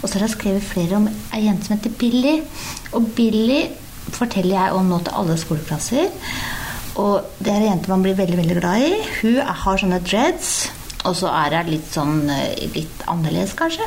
Og 0.00 0.08
så 0.08 0.18
har 0.18 0.28
hun 0.28 0.34
skrevet 0.36 0.66
flere 0.66 1.00
om 1.00 1.08
ei 1.10 1.46
jente 1.48 1.66
som 1.66 1.76
heter 1.76 1.96
Billy. 1.98 2.36
Og 2.92 3.10
Billy 3.16 3.64
forteller 4.12 4.58
jeg 4.60 4.78
om 4.78 4.90
nå 4.92 5.02
til 5.02 5.18
alle 5.18 5.38
skoleklasser. 5.40 6.10
Og 7.00 7.24
det 7.40 7.52
er 7.52 7.64
ei 7.64 7.70
jente 7.70 7.90
man 7.92 8.04
blir 8.04 8.16
veldig, 8.18 8.38
veldig 8.42 8.58
glad 8.60 8.84
i. 8.84 8.92
Hun 9.22 9.40
har 9.64 9.80
sånne 9.80 10.00
dreads. 10.04 10.52
Og 11.08 11.16
så 11.18 11.30
er 11.34 11.56
hun 11.56 11.72
litt 11.72 11.88
sånn 11.90 12.30
eh, 12.30 12.68
litt 12.76 13.02
annerledes, 13.10 13.56
kanskje. 13.58 13.86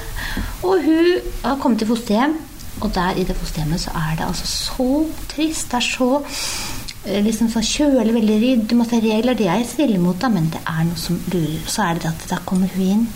Og 0.67 0.83
hun 0.83 1.29
har 1.45 1.59
kommet 1.63 1.79
til 1.79 1.91
fosterhjem, 1.93 2.35
og 2.83 2.91
der 2.97 3.15
i 3.15 3.24
det 3.27 3.38
fosterhjemmet 3.39 3.85
så 3.85 3.93
er 3.95 4.17
det 4.19 4.25
altså 4.27 4.50
så 4.51 4.89
trist. 5.31 5.69
Det 5.71 5.79
er 5.79 5.88
så 5.88 6.09
eh, 6.19 7.21
liksom 7.24 7.51
sånn 7.53 7.69
kjølig, 7.69 8.17
veldig 8.17 8.39
rydd. 8.43 8.65
Du 8.67 8.75
må 8.79 8.88
ta 8.89 9.00
regler. 9.00 9.38
De 9.39 9.47
er 9.47 9.63
snille 9.69 10.01
mot 10.01 10.19
deg, 10.19 10.35
men 10.35 10.51
det 10.51 10.63
er 10.65 10.83
noe 10.89 11.00
som 11.00 11.21
lurer. 11.31 11.62
Så 11.71 11.85
er 11.85 11.95
det 11.95 12.07
det 12.07 12.12
at 12.12 12.31
da 12.33 12.41
kommer 12.50 12.74
hun 12.75 12.89
inn. 12.97 13.07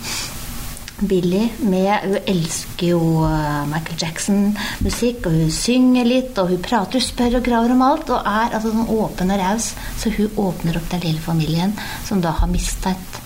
Billy 1.08 1.46
med 1.64 2.04
Hun 2.04 2.18
elsker 2.28 2.92
jo 2.92 3.00
eh, 3.26 3.64
Michael 3.70 3.98
Jackson-musikk, 4.02 5.26
og 5.28 5.36
hun 5.38 5.52
synger 5.54 6.08
litt, 6.08 6.38
og 6.40 6.52
hun 6.52 6.62
prater, 6.64 7.02
spør 7.04 7.38
og 7.40 7.46
graver 7.46 7.74
om 7.74 7.84
alt, 7.86 8.12
og 8.12 8.28
er 8.28 8.56
altså 8.56 8.72
sånn 8.74 8.92
åpen 8.94 9.34
og 9.34 9.40
raus. 9.40 9.72
Så 10.00 10.12
hun 10.16 10.40
åpner 10.44 10.80
opp 10.80 10.88
den 10.92 11.04
lille 11.06 11.24
familien 11.24 11.74
som 12.08 12.22
da 12.24 12.34
har 12.40 12.50
mista 12.52 12.94
et, 12.94 13.20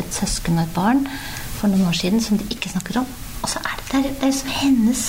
et 0.00 0.14
søsken 0.14 0.58
og 0.58 0.66
et 0.66 0.76
barn 0.76 1.04
for 1.58 1.70
noen 1.70 1.88
år 1.90 1.98
siden, 1.98 2.22
som 2.24 2.40
de 2.40 2.48
ikke 2.50 2.72
snakker 2.72 3.02
om. 3.02 3.10
Og 3.42 3.50
så 3.52 3.62
er 3.62 3.78
det, 3.78 3.86
det 3.90 3.98
er, 3.98 4.08
det 4.08 4.22
er 4.22 4.32
liksom 4.32 4.56
hennes 4.60 5.06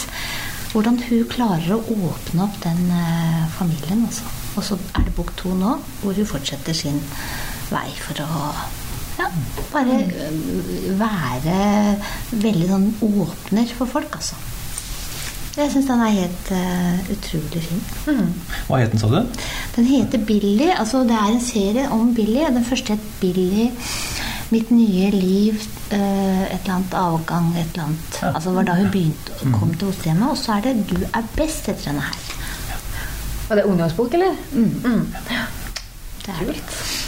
Hvordan 0.76 0.98
hun 1.08 1.22
klarer 1.32 1.70
å 1.72 1.84
åpne 2.10 2.44
opp 2.44 2.58
den 2.66 2.90
eh, 2.92 3.44
familien. 3.56 4.02
Altså. 4.04 4.28
Og 4.60 4.66
så 4.68 4.76
er 4.92 5.06
det 5.08 5.14
bok 5.16 5.32
to 5.40 5.54
nå, 5.56 5.78
hvor 6.02 6.18
hun 6.18 6.28
fortsetter 6.28 6.76
sin 6.76 6.98
vei 7.70 7.88
for 7.96 8.20
å 8.26 8.50
ja, 9.20 9.30
bare 9.72 10.02
øh, 10.04 11.00
være 11.00 11.56
veldig 12.32 12.68
sånn 12.72 12.92
åpner 13.06 13.72
for 13.78 13.90
folk, 13.90 14.20
altså. 14.20 14.36
Jeg 15.56 15.72
syns 15.72 15.86
den 15.88 16.02
er 16.04 16.12
helt 16.12 16.50
uh, 16.52 17.12
utrolig 17.14 17.62
fin. 17.64 17.84
Hva 18.68 18.82
het 18.82 18.92
den, 18.92 19.00
sa 19.00 19.08
du? 19.08 19.22
Den 19.78 19.86
heter 19.88 20.20
Billy. 20.28 20.68
altså 20.76 21.06
Det 21.08 21.16
er 21.16 21.30
en 21.32 21.40
serie 21.40 21.86
om 21.96 22.10
Billy. 22.16 22.42
Den 22.44 22.66
første 22.68 22.98
het 22.98 23.06
Billy. 23.22 23.70
Mitt 24.52 24.72
nye 24.72 25.08
liv, 25.12 25.54
øh, 25.96 26.42
et 26.44 26.60
eller 26.60 26.74
annet 26.76 26.94
avgang, 26.94 27.48
et 27.56 27.72
eller 27.72 27.86
annet. 27.86 28.20
Altså 28.34 28.50
det 28.50 28.56
var 28.58 28.68
da 28.68 28.76
hun 28.82 28.92
begynte 28.92 29.40
å 29.40 29.56
komme 29.56 29.80
til 29.80 29.88
fosterhjemmet. 29.88 30.28
Og 30.30 30.38
så 30.38 30.58
er 30.58 30.62
det 30.68 30.76
'Du 30.90 30.96
er 31.08 31.24
best' 31.40 31.72
etter 31.72 31.88
denne 31.88 32.04
her. 32.04 32.20
Var 33.48 33.56
det 33.56 33.64
ungdomsbok, 33.64 34.14
eller? 34.14 34.36
Det 36.26 36.34
er 36.36 36.46
det. 36.52 37.05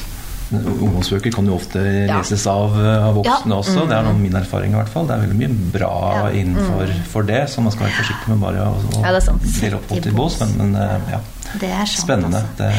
Ungdomsbøker 0.51 1.32
kan 1.36 1.46
jo 1.50 1.56
ofte 1.58 1.82
Ja. 2.08 2.18
leses 2.20 2.46
av, 2.48 2.75
eh, 2.80 3.04
av 3.08 3.16
voksne 3.16 3.51
Ja. 3.51 3.58
også. 3.60 3.88
Det 3.89 3.98
er 3.98 4.04
noen 4.04 4.22
min 4.22 4.36
erfaring 4.36 4.72
i 4.72 4.75
hvert 4.80 4.89
fall. 4.89 5.08
Det 5.08 5.16
er 5.18 5.25
veldig 5.27 5.38
mye 5.42 5.72
bra 5.74 5.92
Ja. 6.16 6.30
innenfor 6.32 6.94
for 7.12 7.22
det, 7.24 7.50
så 7.50 7.62
man 7.62 7.72
skal 7.72 7.88
være 7.88 7.98
forsiktig 8.04 8.27
med 8.30 8.39
bare 8.39 8.58
å, 8.63 8.75
å 8.75 9.04
Ja, 9.04 9.20
dele 9.62 9.75
opp 9.75 9.89
mot 9.92 10.06
i 10.06 10.12
bås. 10.12 10.39
Men, 10.39 10.72
men 10.74 10.82
eh, 10.82 11.00
ja, 11.12 11.20
Det 11.60 11.70
er 11.70 11.86
sant, 11.86 12.08
spennende. 12.08 12.38
altså. 12.38 12.58
Det, 12.58 12.74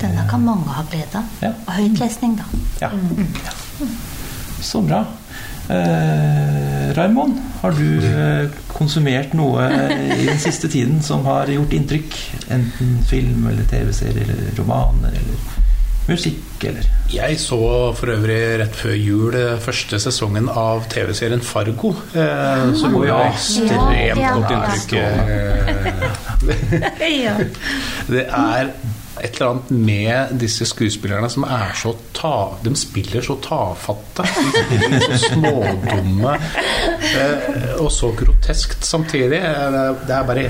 Denne 0.00 0.26
kan 0.28 0.44
mange 0.44 0.68
ha 0.68 0.82
glede 0.90 1.14
av. 1.16 1.54
Og 1.66 1.74
høytlesning, 1.74 2.36
da. 2.36 2.44
ja. 2.80 2.90
ja. 2.90 3.86
Så 4.60 4.80
bra. 4.86 5.04
Eh, 5.70 6.92
Raymond, 6.96 7.38
har 7.62 7.72
du 7.72 7.98
eh, 8.04 8.48
konsumert 8.68 9.32
noe 9.34 9.64
i 10.18 10.26
den 10.26 10.38
siste 10.38 10.68
tiden 10.68 11.00
som 11.02 11.24
har 11.24 11.46
gjort 11.46 11.72
inntrykk? 11.72 12.16
Enten 12.52 12.98
film 13.08 13.46
eller 13.48 13.64
TV-serier 13.70 14.28
eller 14.28 14.52
romaner 14.58 15.08
eller 15.08 15.63
musikk 16.08 16.64
eller 16.68 16.82
Jeg 17.12 17.38
så 17.40 17.58
for 17.96 18.06
øvrig 18.12 18.58
rett 18.60 18.76
før 18.76 18.92
jul 18.98 19.34
eh, 19.38 19.58
første 19.62 19.98
sesongen 20.02 20.48
av 20.48 20.84
TV-serien 20.92 21.40
Fargo. 21.44 21.90
Eh, 22.14 22.74
som 22.80 22.92
gjorde 22.96 23.08
ja. 23.12 23.18
ekstremt 23.30 24.20
Ja, 24.20 24.32
godt 24.34 24.50
inntrykk. 24.56 24.92
eh, 25.00 25.06
ja. 27.24 27.34
Det 28.14 28.24
er 28.28 28.64
et 29.24 29.38
eller 29.38 29.54
annet 29.54 29.70
med 29.86 30.34
disse 30.40 30.66
skuespillerne 30.68 31.30
som 31.32 31.46
er 31.48 31.72
så 31.80 31.94
ta... 32.16 32.32
De 32.64 32.72
spiller 32.76 33.24
så 33.24 33.36
tafatte. 33.44 34.26
Så 35.04 35.18
smådumme. 35.30 36.34
Eh, 37.14 37.70
og 37.80 37.88
så 37.92 38.10
groteskt 38.16 38.84
samtidig. 38.86 39.40
Eh, 39.40 39.78
Det 40.04 40.14
er 40.16 40.26
bare 40.28 40.44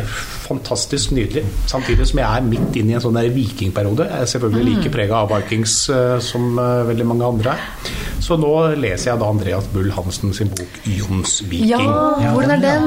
fantastisk 0.45 1.14
nydelig. 1.16 1.45
Samtidig 1.71 2.07
som 2.11 2.19
jeg 2.21 2.26
er 2.28 2.49
midt 2.50 2.76
inne 2.81 2.95
i 2.95 2.99
en 2.99 3.04
sånn 3.04 3.16
der 3.16 3.31
vikingperiode. 3.35 4.09
Jeg 4.11 4.26
er 4.26 4.33
selvfølgelig 4.35 4.66
like 4.75 4.93
prega 4.99 5.23
av 5.23 5.31
Vikings 5.37 5.76
eh, 5.95 6.16
som 6.25 6.59
veldig 6.90 7.07
mange 7.14 7.31
andre 7.31 7.54
er. 7.54 7.95
Så 8.25 8.38
nå 8.40 8.50
leser 8.81 9.11
jeg 9.11 9.21
da 9.21 9.26
Andreas 9.28 9.66
Bull 9.73 9.90
Hansen 9.93 10.33
sin 10.37 10.49
bok 10.49 10.78
'Jons 10.88 11.43
viking'. 11.50 11.69
Ja, 11.69 12.31
hvordan 12.33 12.54
er 12.57 12.62
den? 12.62 12.87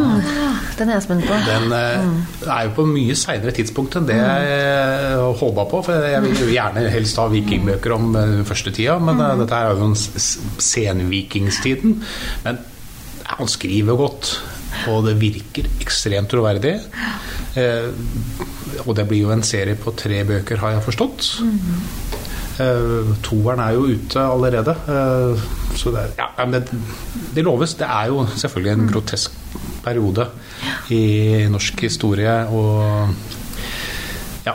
Den 0.80 0.90
er 0.90 0.98
jeg 0.98 1.06
spent 1.06 1.28
på. 1.30 1.38
Den 1.46 1.76
eh, 1.78 2.50
er 2.56 2.64
jo 2.66 2.74
på 2.80 2.88
mye 2.90 3.18
seinere 3.18 3.54
tidspunkt 3.54 4.00
enn 4.00 4.10
det 4.10 4.18
jeg 4.18 5.22
håpa 5.42 5.68
på. 5.70 5.84
For 5.86 6.10
jeg 6.10 6.24
vil 6.26 6.42
jo 6.42 6.50
gjerne 6.56 6.88
helst 6.94 7.22
ha 7.22 7.28
vikingbøker 7.30 7.96
om 7.98 8.18
eh, 8.18 8.42
første 8.50 8.74
tida, 8.74 8.98
men 8.98 9.22
eh, 9.22 9.38
dette 9.44 9.62
er 9.62 9.78
jo 9.78 9.94
senvikingstiden. 9.94 12.00
Men 12.48 12.62
han 13.28 13.50
skriver 13.52 14.00
godt, 14.00 14.40
og 14.90 15.06
det 15.06 15.20
virker 15.22 15.70
ekstremt 15.84 16.34
troverdig. 16.34 16.80
Eh, 17.58 17.90
og 18.86 18.94
det 18.98 19.08
blir 19.10 19.26
jo 19.26 19.34
en 19.34 19.46
serie 19.46 19.78
på 19.80 19.94
tre 19.98 20.22
bøker, 20.28 20.60
har 20.62 20.78
jeg 20.78 20.86
forstått. 20.86 21.30
Eh, 21.46 22.07
toeren 23.22 23.60
er 23.62 23.76
jo 23.78 23.86
ute 23.94 24.20
allerede. 24.24 24.74
eh, 24.90 25.48
så 25.78 25.92
det, 25.94 26.00
er- 26.04 26.16
ja, 26.24 26.28
men 26.46 26.52
det, 26.58 26.70
det 27.36 27.44
loves. 27.46 27.76
Det 27.78 27.86
er 27.88 28.08
jo 28.10 28.26
selvfølgelig 28.36 28.72
en 28.74 28.88
grotesk 28.92 29.32
periode 29.86 30.26
i 30.90 31.02
norsk 31.54 31.82
historie. 31.86 32.34
Og 32.50 33.10
ja, 34.48 34.54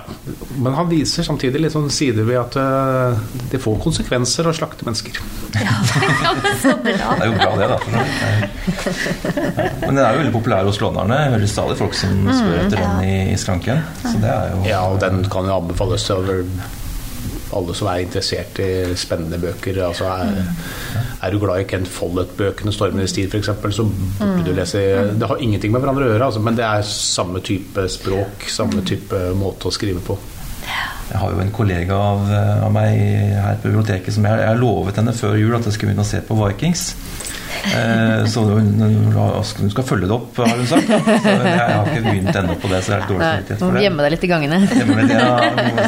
Men 0.56 0.72
han 0.74 0.88
viser 0.88 1.22
samtidig 1.26 1.60
litt 1.60 1.72
sånn 1.74 1.90
sider 1.92 2.24
ved 2.24 2.38
at 2.40 2.56
eh, 2.56 3.18
det 3.52 3.60
får 3.60 3.78
konsekvenser 3.84 4.48
å 4.48 4.54
slakte 4.56 4.86
mennesker. 4.88 5.18
Så 6.62 6.72
bra. 6.80 7.12
Det 7.12 7.22
er 7.22 7.26
jo 7.28 7.36
bra, 7.36 7.50
det, 7.60 7.68
da. 7.68 7.78
Men 9.86 9.94
den 9.94 10.02
er 10.04 10.14
jo 10.14 10.20
veldig 10.22 10.34
populær 10.34 10.64
hos 10.68 10.80
lånerne. 10.82 11.18
Jeg 11.26 11.34
hører 11.36 11.50
stadig 11.54 11.76
folk 11.80 11.94
som 11.98 12.22
spør 12.32 12.60
etter 12.64 12.78
den 12.80 13.04
i, 13.04 13.16
i 13.34 13.36
skranken. 13.40 13.82
Så 14.02 14.16
det 14.22 14.32
er 14.32 14.54
jo 14.56 14.62
Ja, 14.70 14.80
og 14.88 14.98
den 15.04 15.22
kan 15.32 15.44
jo 15.50 15.58
anbefales 15.60 16.08
til 16.08 16.48
alle 17.56 17.74
som 17.76 17.88
er 17.90 18.04
interessert 18.04 18.58
i 18.62 18.96
spennende 18.98 19.38
bøker. 19.42 19.80
Altså 19.86 20.08
er, 20.10 20.42
er 21.22 21.32
du 21.32 21.38
glad 21.42 21.62
i 21.62 21.68
Kent 21.70 21.88
Follett-bøkene, 21.88 22.72
'Stormenes 22.72 23.14
tid' 23.16 23.32
f.eks., 23.32 23.50
så 23.76 23.88
burde 24.20 24.44
du 24.46 24.52
lese 24.56 24.82
Det 25.18 25.28
har 25.28 25.40
ingenting 25.40 25.72
med 25.72 25.80
hverandre 25.84 26.06
å 26.06 26.12
gjøre, 26.12 26.28
altså, 26.30 26.40
men 26.44 26.58
det 26.58 26.64
er 26.66 26.86
samme 26.88 27.40
type 27.44 27.88
språk, 27.88 28.48
samme 28.48 28.84
type 28.86 29.24
måte 29.38 29.68
å 29.68 29.74
skrive 29.74 30.00
på. 30.04 30.18
Jeg 31.12 31.20
har 31.20 31.32
jo 31.34 31.42
en 31.42 31.52
kollega 31.52 31.96
av, 31.98 32.28
av 32.64 32.70
meg 32.72 32.96
her 33.36 33.58
på 33.60 33.68
biblioteket 33.68 34.14
som 34.14 34.24
jeg, 34.24 34.38
jeg 34.40 34.60
lovet 34.60 34.96
henne 34.96 35.12
før 35.16 35.36
jul 35.36 35.56
at 35.58 35.66
jeg 35.66 35.76
skulle 35.76 35.92
begynne 35.92 36.06
å 36.06 36.08
se 36.08 36.22
på 36.24 36.36
Vikings. 36.38 36.84
Eh, 37.72 38.24
så 38.32 38.42
hun, 38.46 38.70
hun 38.82 39.70
skal 39.72 39.84
følge 39.86 40.08
det 40.10 40.14
opp, 40.16 40.36
har 40.42 40.56
hun 40.58 40.66
sagt. 40.66 40.88
Så 40.88 41.32
jeg 41.32 41.58
har 41.58 41.88
ikke 41.90 42.02
begynt 42.06 42.38
ennå 42.40 42.56
på 42.62 42.70
det, 42.72 42.80
så 42.84 42.92
jeg 42.94 42.98
er 43.02 43.06
dårlig 43.08 43.26
samvittighet 43.28 43.60
for 43.62 43.76
det. 43.76 43.82
gjemme 43.86 44.02
deg 44.06 44.14
litt 44.16 44.24
i 44.26 44.30
gangene. 44.32 44.58
Det, 44.72 45.06
ja, 45.12 45.28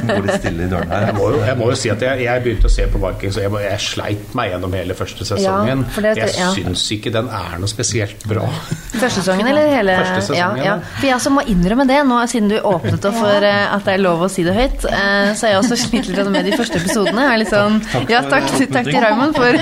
må 0.05 0.15
gå 0.15 0.19
litt 0.29 0.39
stille 0.41 0.67
i 0.67 0.71
dørene 0.71 0.95
her. 0.95 1.07
Jeg 1.09 1.17
må 1.19 1.29
jo, 1.35 1.41
jeg 1.49 1.59
må 1.61 1.69
jo 1.73 1.77
si 1.81 1.93
at 1.95 2.05
jeg, 2.07 2.23
jeg 2.25 2.45
begynte 2.45 2.71
å 2.71 2.75
se 2.75 2.87
på 2.95 3.01
Vikings, 3.05 3.39
og 3.41 3.43
jeg, 3.47 3.53
må- 3.55 3.63
jeg 3.65 3.81
sleit 3.85 4.35
meg 4.39 4.53
gjennom 4.55 4.77
hele 4.79 4.97
første 4.99 5.27
sesongen. 5.29 5.85
Ja, 5.85 5.93
for 5.97 6.07
det- 6.09 6.15
jeg 6.23 6.35
ja. 6.39 6.51
syns 6.57 6.85
ikke 6.99 7.13
den 7.15 7.29
er 7.41 7.59
noe 7.63 7.71
spesielt 7.73 8.25
bra. 8.31 8.47
Første 9.05 9.21
sesongen, 9.25 9.49
eller 9.51 9.67
hele 9.75 9.97
Første 9.99 10.21
sesongen, 10.29 10.61
ja, 10.63 10.65
ja. 10.65 10.75
For 11.01 11.07
jeg 11.09 11.17
også 11.17 11.33
må 11.35 11.43
innrømme 11.51 11.85
det, 11.91 11.97
nå 12.07 12.21
siden 12.31 12.49
du 12.53 12.57
åpnet 12.61 13.05
opp 13.11 13.17
for 13.19 13.43
eh, 13.49 13.65
at 13.75 13.83
det 13.89 13.97
er 13.97 14.03
lov 14.05 14.23
å 14.25 14.29
si 14.31 14.45
det 14.47 14.55
høyt, 14.55 14.85
eh, 14.87 15.33
så 15.35 15.49
har 15.49 15.57
jeg 15.57 15.59
også 15.65 15.79
slitt 15.83 16.09
litt 16.13 16.31
med 16.31 16.47
de 16.47 16.55
første 16.57 16.79
episodene. 16.79 17.25
Jeg 17.27 17.35
er 17.35 17.43
litt 17.43 17.51
sånn, 17.53 17.81
Takk- 17.85 18.07
takk 18.07 18.13
ja, 18.15 18.21
takk, 18.31 18.47
takk 18.73 18.87
til. 18.89 19.01
Raymond 19.05 19.35
for, 19.37 19.59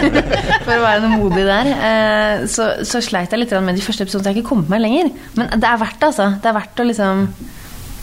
for 0.67 0.75
å 0.77 0.83
være 0.85 1.01
noe 1.07 1.17
modig 1.25 1.47
der. 1.49 1.71
Eh, 1.93 2.47
Så, 2.49 2.67
så 2.89 3.01
sleit 3.05 3.31
jeg 3.35 3.43
litt 3.43 3.53
med 3.63 3.77
de 3.79 3.85
første 3.85 4.05
episodene, 4.07 4.25
så 4.25 4.31
jeg 4.31 4.35
har 4.37 4.43
ikke 4.43 4.49
kommet 4.55 4.69
meg 4.73 4.81
lenger. 4.85 5.11
Men 5.39 5.53
det 5.61 5.69
er 5.69 5.81
verdt 5.83 5.99
det, 6.01 6.09
altså. 6.11 6.29
Det 6.43 6.51
er 6.51 6.57
verdt 6.59 6.83
å 6.83 6.89
liksom 6.89 7.25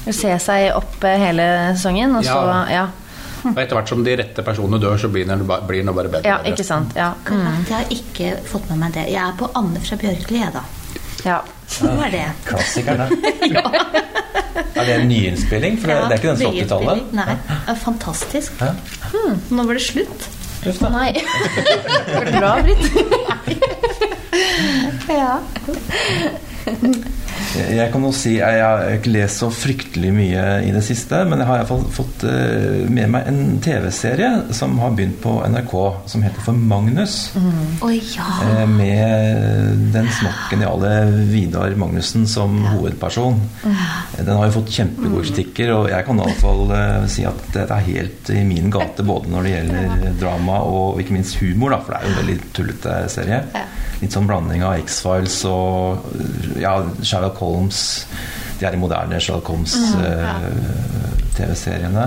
se 0.09 0.31
seg 0.41 0.71
opp 0.77 1.03
eh, 1.05 1.17
hele 1.21 1.45
sesongen, 1.75 2.15
og 2.19 2.23
så 2.25 2.39
Ja. 2.39 2.65
ja. 2.77 2.87
Og 3.39 3.55
etter 3.61 3.77
hvert 3.77 3.87
som 3.87 4.01
de 4.03 4.15
rette 4.19 4.43
personene 4.43 4.81
dør, 4.83 4.97
så 4.99 5.07
blir 5.11 5.23
den 5.27 5.45
ba- 5.47 5.61
bare 5.63 5.83
bedre. 5.83 6.25
Ja, 6.27 6.37
bedre. 6.41 6.51
ikke 6.51 6.65
sant. 6.67 6.91
Ja. 6.97 7.13
Mm. 7.29 7.65
Jeg 7.69 7.75
har 7.77 7.85
ikke 7.95 8.31
fått 8.49 8.65
med 8.69 8.79
meg 8.81 8.93
det. 8.97 9.05
Jeg 9.13 9.21
er 9.23 9.37
på 9.39 9.47
Anne 9.55 9.79
fra 9.79 9.95
Bjørkli, 10.01 10.41
jeg, 10.41 10.51
da. 10.53 10.63
ja. 11.25 11.37
Hva 11.79 12.05
er 12.07 12.11
det? 12.11 12.25
Klassikeren, 12.49 12.97
da. 12.97 13.07
Er 14.79 14.85
det 14.85 14.93
en 15.01 15.07
nyinnspilling? 15.09 15.77
For 15.79 15.87
det, 15.91 15.95
det 16.09 16.15
er 16.15 16.19
ikke 16.19 16.33
den 16.33 16.41
fra 16.41 16.51
80-tallet? 16.51 17.13
Nei. 17.15 17.75
Fantastisk. 17.83 18.59
Ja. 18.59 18.73
Hmm, 19.13 19.39
nå 19.55 19.65
var 19.67 19.77
det 19.79 19.83
slutt. 19.83 20.27
Uff 20.65 20.79
da. 20.79 20.89
Nei. 20.89 21.13
Det 21.13 22.15
var 22.33 22.39
bra, 22.39 22.61
Britt. 22.61 22.91
Ja. 25.09 25.39
Jeg 27.57 27.89
kan 27.89 28.03
jo 28.05 28.11
si 28.13 28.35
Jeg 28.35 28.59
har 28.61 28.83
ikke 28.93 29.09
lest 29.13 29.41
så 29.41 29.47
fryktelig 29.53 30.11
mye 30.13 30.41
i 30.67 30.69
det 30.73 30.83
siste, 30.85 31.23
men 31.25 31.41
jeg 31.41 31.47
har 31.49 31.57
i 31.57 31.61
hvert 31.63 31.71
fall 31.71 31.85
fått 31.95 32.25
eh, 32.29 32.83
med 32.91 33.09
meg 33.15 33.29
en 33.31 33.39
TV-serie 33.63 34.53
som 34.55 34.75
har 34.83 34.93
begynt 34.97 35.17
på 35.23 35.33
NRK, 35.49 35.73
som 36.11 36.21
heter 36.25 36.45
For 36.45 36.53
Magnus. 36.53 37.15
Å 37.81 37.89
ja. 37.95 38.27
Eh, 38.45 38.65
Med 38.69 39.81
den 39.95 40.11
smokkgeniale 40.19 40.91
Vidar 41.31 41.73
Magnussen 41.79 42.27
som 42.29 42.59
hovedperson. 42.67 43.39
Den 43.65 44.31
har 44.35 44.45
jo 44.49 44.57
fått 44.59 44.75
kjempegode 44.77 45.25
kritikker, 45.31 45.73
og 45.73 45.89
jeg 45.89 46.05
kan 46.05 46.21
i 46.21 46.27
hvert 46.27 46.43
fall 46.43 46.75
eh, 46.77 47.09
si 47.11 47.25
at 47.29 47.41
det 47.55 47.65
er 47.65 47.87
helt 47.89 48.33
i 48.35 48.45
min 48.45 48.69
gate 48.73 49.05
både 49.07 49.33
når 49.33 49.47
det 49.49 49.55
gjelder 49.55 50.15
drama 50.21 50.61
og 50.69 51.01
ikke 51.01 51.17
minst 51.17 51.39
humor, 51.41 51.73
da, 51.73 51.81
for 51.81 51.95
det 51.95 51.99
er 52.03 52.05
jo 52.05 52.13
en 52.13 52.21
veldig 52.21 52.39
tullete 52.59 52.95
serie. 53.09 53.41
Litt 53.99 54.13
sånn 54.15 54.29
blanding 54.29 54.61
av 54.63 54.77
X-Files 54.85 55.41
og 55.49 56.05
ja, 56.61 56.77
Sherlock 57.03 57.38
Holmes. 57.41 57.79
De 58.59 58.65
er 58.67 58.71
de 58.75 58.81
moderne 58.81 59.19
Sherlock 59.21 59.47
Holmes-TV-seriene. 59.53 62.05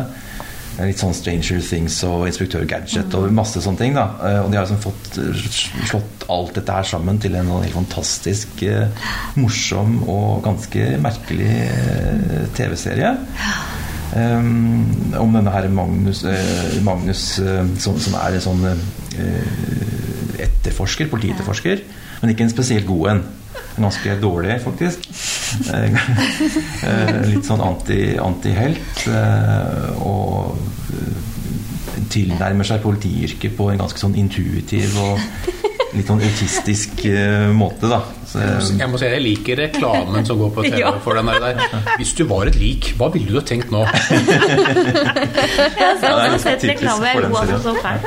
Litt 0.83 0.99
sånn 1.03 1.12
Stranger 1.15 1.61
Things 1.61 1.99
og 2.09 2.25
Inspektør 2.31 2.65
Gadget 2.69 3.12
og 3.15 3.33
masse 3.37 3.61
sånne 3.61 3.79
ting. 3.83 3.93
da 3.95 4.07
Eh, 4.25 4.41
Og 4.41 4.49
de 4.51 4.57
har 4.57 4.65
liksom 4.65 4.81
fått 4.81 5.19
eh, 5.21 5.37
slått 5.91 6.25
alt 6.33 6.55
dette 6.57 6.73
her 6.73 6.83
sammen 6.89 7.19
til 7.21 7.35
en 7.37 7.51
helt 7.59 7.75
fantastisk 7.77 8.49
morsom 9.37 10.01
og 10.09 10.41
ganske 10.47 10.97
merkelig 11.05 11.53
TV-serie. 12.57 13.12
Um, 14.12 14.85
om 15.17 15.33
denne 15.33 15.49
her 15.55 15.65
Magnus, 15.73 16.19
eh, 16.29 16.75
Magnus 16.85 17.39
eh, 17.41 17.65
som, 17.81 17.97
som 18.01 18.12
er 18.21 18.35
en 18.37 18.43
sånn 18.45 18.61
eh, 18.69 19.47
etterforsker, 20.45 21.09
politietterforsker, 21.09 21.81
men 22.21 22.31
ikke 22.35 22.45
en 22.45 22.53
spesielt 22.53 22.85
god 22.89 23.09
en. 23.15 23.23
Ganske 23.76 24.16
dårlig, 24.21 24.59
faktisk. 24.64 24.99
Eh, 25.73 25.92
eh, 26.88 27.21
litt 27.30 27.44
sånn 27.49 27.61
anti- 27.64 28.18
antihelt. 28.21 29.06
Anti 29.09 30.02
og 30.04 30.59
eh, 30.92 31.16
tilnærmer 32.12 32.64
seg 32.68 32.82
politiyrket 32.85 33.56
på 33.56 33.71
en 33.73 33.78
ganske 33.80 33.99
sånn 34.00 34.14
intuitiv 34.21 34.92
og 35.00 35.16
litt 35.92 36.09
sånn 36.09 36.23
autistisk 36.25 37.04
måte, 37.52 37.88
da. 37.88 38.00
Så, 38.28 38.38
eh, 38.40 38.61
Jeg 38.80 38.88
må 38.92 38.97
si 39.00 39.06
jeg 39.12 39.23
liker 39.25 39.56
reklamen 39.61 40.25
som 40.28 40.37
går 40.40 40.50
på 40.56 40.62
TV 40.68 40.78
Ja. 40.85 40.90
for 41.04 41.12
den 41.21 41.26
der, 41.26 41.40
der. 41.40 41.54
Hvis 41.99 42.12
du 42.16 42.25
var 42.28 42.42
et 42.49 42.56
lik, 42.61 42.82
hva 43.00 43.06
ville 43.12 43.28
du 43.28 43.35
ha 43.40 43.44
tenkt 43.44 43.71
nå? 43.73 43.82
Jeg 43.92 43.99
har 46.00 46.38
sett 46.38 46.64
reklame. 46.64 47.06
Jeg 47.06 47.14
for 47.16 47.23
den 47.23 47.30
lo 47.32 47.37
serien. 47.44 47.62
så 47.62 47.75
fælt. 47.82 48.04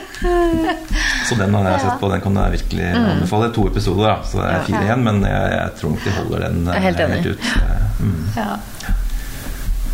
Så 1.29 1.35
den 1.39 1.53
har 1.55 1.67
jeg 1.71 1.81
sett 1.85 1.99
på, 2.01 2.09
den 2.11 2.21
kan 2.23 2.35
jeg 2.41 2.55
virkelig 2.57 2.87
anbefale. 2.97 3.51
To 3.55 3.67
episoder, 3.69 4.07
da, 4.07 4.15
så 4.27 4.41
det 4.41 4.47
er 4.51 4.65
fire 4.67 4.81
igjen, 4.87 5.03
men 5.05 5.21
jeg, 5.25 5.51
jeg 5.55 5.75
tror 5.79 5.93
nok 5.93 6.03
de 6.05 6.13
holder 6.17 6.43
den 6.47 6.57
helt, 6.85 6.99
er 7.05 7.15
helt 7.17 7.31
ut. 7.33 7.51
Eh, 7.61 7.87
Mm. 8.01 8.21
Ja. 8.33 8.55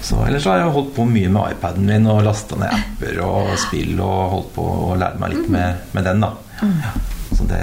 Så 0.08 0.22
ellers 0.24 0.46
har 0.48 0.62
jeg 0.62 0.70
holdt 0.72 0.94
på 0.96 1.04
mye 1.10 1.28
med 1.34 1.52
iPaden 1.58 1.84
min 1.90 2.06
og 2.08 2.22
lasta 2.24 2.56
ned 2.56 2.72
apper 2.72 3.18
og 3.26 3.50
spill 3.60 3.98
og 4.00 4.30
holdt 4.32 4.54
på 4.56 4.64
å 4.86 4.94
lære 4.96 5.20
meg 5.20 5.34
litt 5.34 5.50
med, 5.52 5.82
med 5.98 6.08
den, 6.08 6.24
da. 6.24 6.30
Ja. 6.62 6.94
Så 7.36 7.44
det 7.50 7.60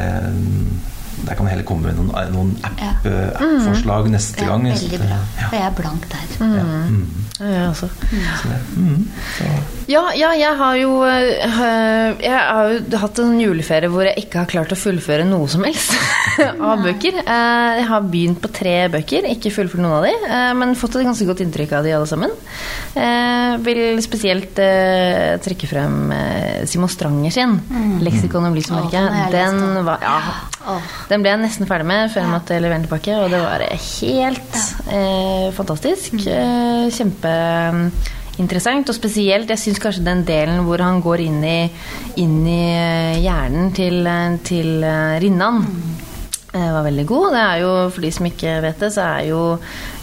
der 1.27 1.35
kan 1.39 1.47
jeg 1.47 1.55
heller 1.57 1.67
komme 1.69 1.91
med 1.91 1.97
noen, 1.99 2.33
noen 2.33 2.55
app- 2.65 2.81
Ja. 2.81 2.93
eh, 3.05 3.29
app-forslag 3.35 4.09
neste 4.13 4.41
Ja, 4.45 4.49
gang. 4.55 4.65
veldig 4.71 4.99
bra. 5.05 5.19
For 5.49 5.57
jeg 5.57 5.67
er 5.67 5.77
blank 5.83 6.09
der. 6.09 6.27
Ja. 6.41 6.65
Mm. 6.89 7.05
Jeg 7.35 7.69
også. 7.69 7.89
Det, 8.11 8.59
mm. 8.77 9.09
så, 9.37 9.45
Ja, 9.91 10.03
ja, 10.17 10.29
jeg 10.39 10.57
har 10.57 10.75
jo 10.79 11.03
øh, 11.03 12.23
Jeg 12.23 12.31
har 12.31 12.69
jo 12.71 12.99
hatt 13.03 13.19
en 13.19 13.41
juleferie 13.41 13.89
hvor 13.91 14.07
jeg 14.07 14.15
ikke 14.23 14.39
har 14.39 14.47
klart 14.47 14.73
å 14.73 14.79
fullføre 14.79 15.27
noe 15.27 15.49
som 15.51 15.65
helst 15.67 15.93
av 16.39 16.85
bøker. 16.85 17.19
Eh, 17.25 17.73
Jeg 17.81 17.87
har 17.91 18.01
begynt 18.07 18.41
på 18.41 18.51
tre 18.55 18.77
bøker, 18.93 19.27
ikke 19.35 19.51
fullført 19.53 19.83
noen 19.83 19.97
av 19.99 20.07
de, 20.07 20.15
eh, 20.31 20.53
men 20.55 20.77
fått 20.79 20.97
et 21.01 21.05
ganske 21.09 21.27
godt 21.27 21.43
inntrykk 21.45 21.73
av 21.81 21.85
de 21.89 21.93
alle 21.97 22.07
sammen. 22.07 22.31
Jeg 22.95 23.59
vil 23.67 24.01
spesielt 24.05 24.59
eh, 24.63 25.35
trekke 25.43 25.69
frem 25.71 26.13
eh, 26.15 26.65
Simon 26.71 26.89
Stranger 26.93 27.31
sin 27.35 27.59
'Leksikon 28.01 28.47
om 28.47 28.55
lys 28.55 28.71
og 28.71 28.79
Å, 28.79 28.83
mørke'. 28.87 29.31
den 29.35 29.85
var 29.87 29.99
ja, 30.03 30.17
Åh. 30.67 30.81
den 31.11 31.21
ble 31.23 31.31
jeg 31.35 31.41
nesten 31.43 31.67
ferdig 31.69 31.87
med 31.87 32.11
før 32.13 32.23
jeg 32.25 32.33
måtte 32.33 32.57
levere 32.61 32.79
den 32.79 32.87
tilbake, 32.87 33.17
og 33.21 33.31
det 33.35 33.41
var 33.43 33.65
helt 33.69 34.57
eh, 34.89 35.49
fantastisk. 35.53 36.15
Eh, 36.27 36.87
Kjempeinteressant, 36.95 38.89
og 38.91 38.97
spesielt 38.97 39.51
Jeg 39.53 39.61
syns 39.63 39.79
kanskje 39.83 40.05
den 40.07 40.25
delen 40.27 40.65
hvor 40.67 40.81
han 40.83 41.03
går 41.05 41.21
inn 41.27 41.45
i, 41.45 41.59
inn 42.23 42.41
i 42.49 42.63
eh, 42.73 43.21
hjernen 43.25 43.71
til, 43.77 44.01
eh, 44.09 44.39
til 44.47 44.83
eh, 44.85 45.19
Rinnan. 45.23 45.61
eh, 46.55 46.71
Var 46.75 46.83
veldig 46.89 47.07
god. 47.07 47.29
Det 47.37 47.45
er 47.45 47.63
jo, 47.63 47.71
For 47.95 48.01
de 48.07 48.11
som 48.17 48.27
ikke 48.27 48.57
vet 48.65 48.81
det, 48.81 48.93
så 48.97 49.07
er 49.19 49.29
jo 49.31 49.41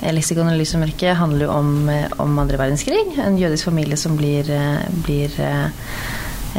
'Leksikon 0.02 0.50
og 0.50 0.58
lys 0.58 0.76
og 0.76 0.82
mørke' 0.82 1.13
handler 1.15 1.45
jo 1.45 1.52
om, 1.52 1.89
om 2.19 2.39
andre 2.39 2.58
verdenskrig. 2.58 3.17
En 3.21 3.38
jødisk 3.38 3.65
familie 3.65 3.97
som 3.97 4.17
blir, 4.17 4.43
blir 5.06 5.30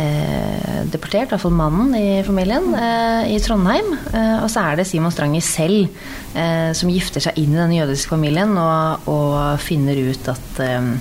eh, 0.01 0.83
deportert, 0.93 1.29
i 1.29 1.35
hvert 1.35 1.43
fall 1.43 1.57
mannen 1.57 1.95
i 1.99 2.23
familien, 2.27 2.73
eh, 2.77 3.33
i 3.35 3.41
Trondheim. 3.43 3.93
Eh, 4.13 4.37
og 4.43 4.51
så 4.53 4.67
er 4.67 4.81
det 4.81 4.87
Simon 4.89 5.15
Stranger 5.15 5.45
selv 5.45 5.89
eh, 6.35 6.71
som 6.77 6.93
gifter 6.93 7.25
seg 7.25 7.41
inn 7.41 7.55
i 7.55 7.61
denne 7.61 7.81
jødiske 7.81 8.15
familien 8.15 8.57
og, 8.61 9.09
og 9.13 9.61
finner 9.63 9.99
ut 10.11 10.33
at 10.33 10.63
eh, 10.65 10.95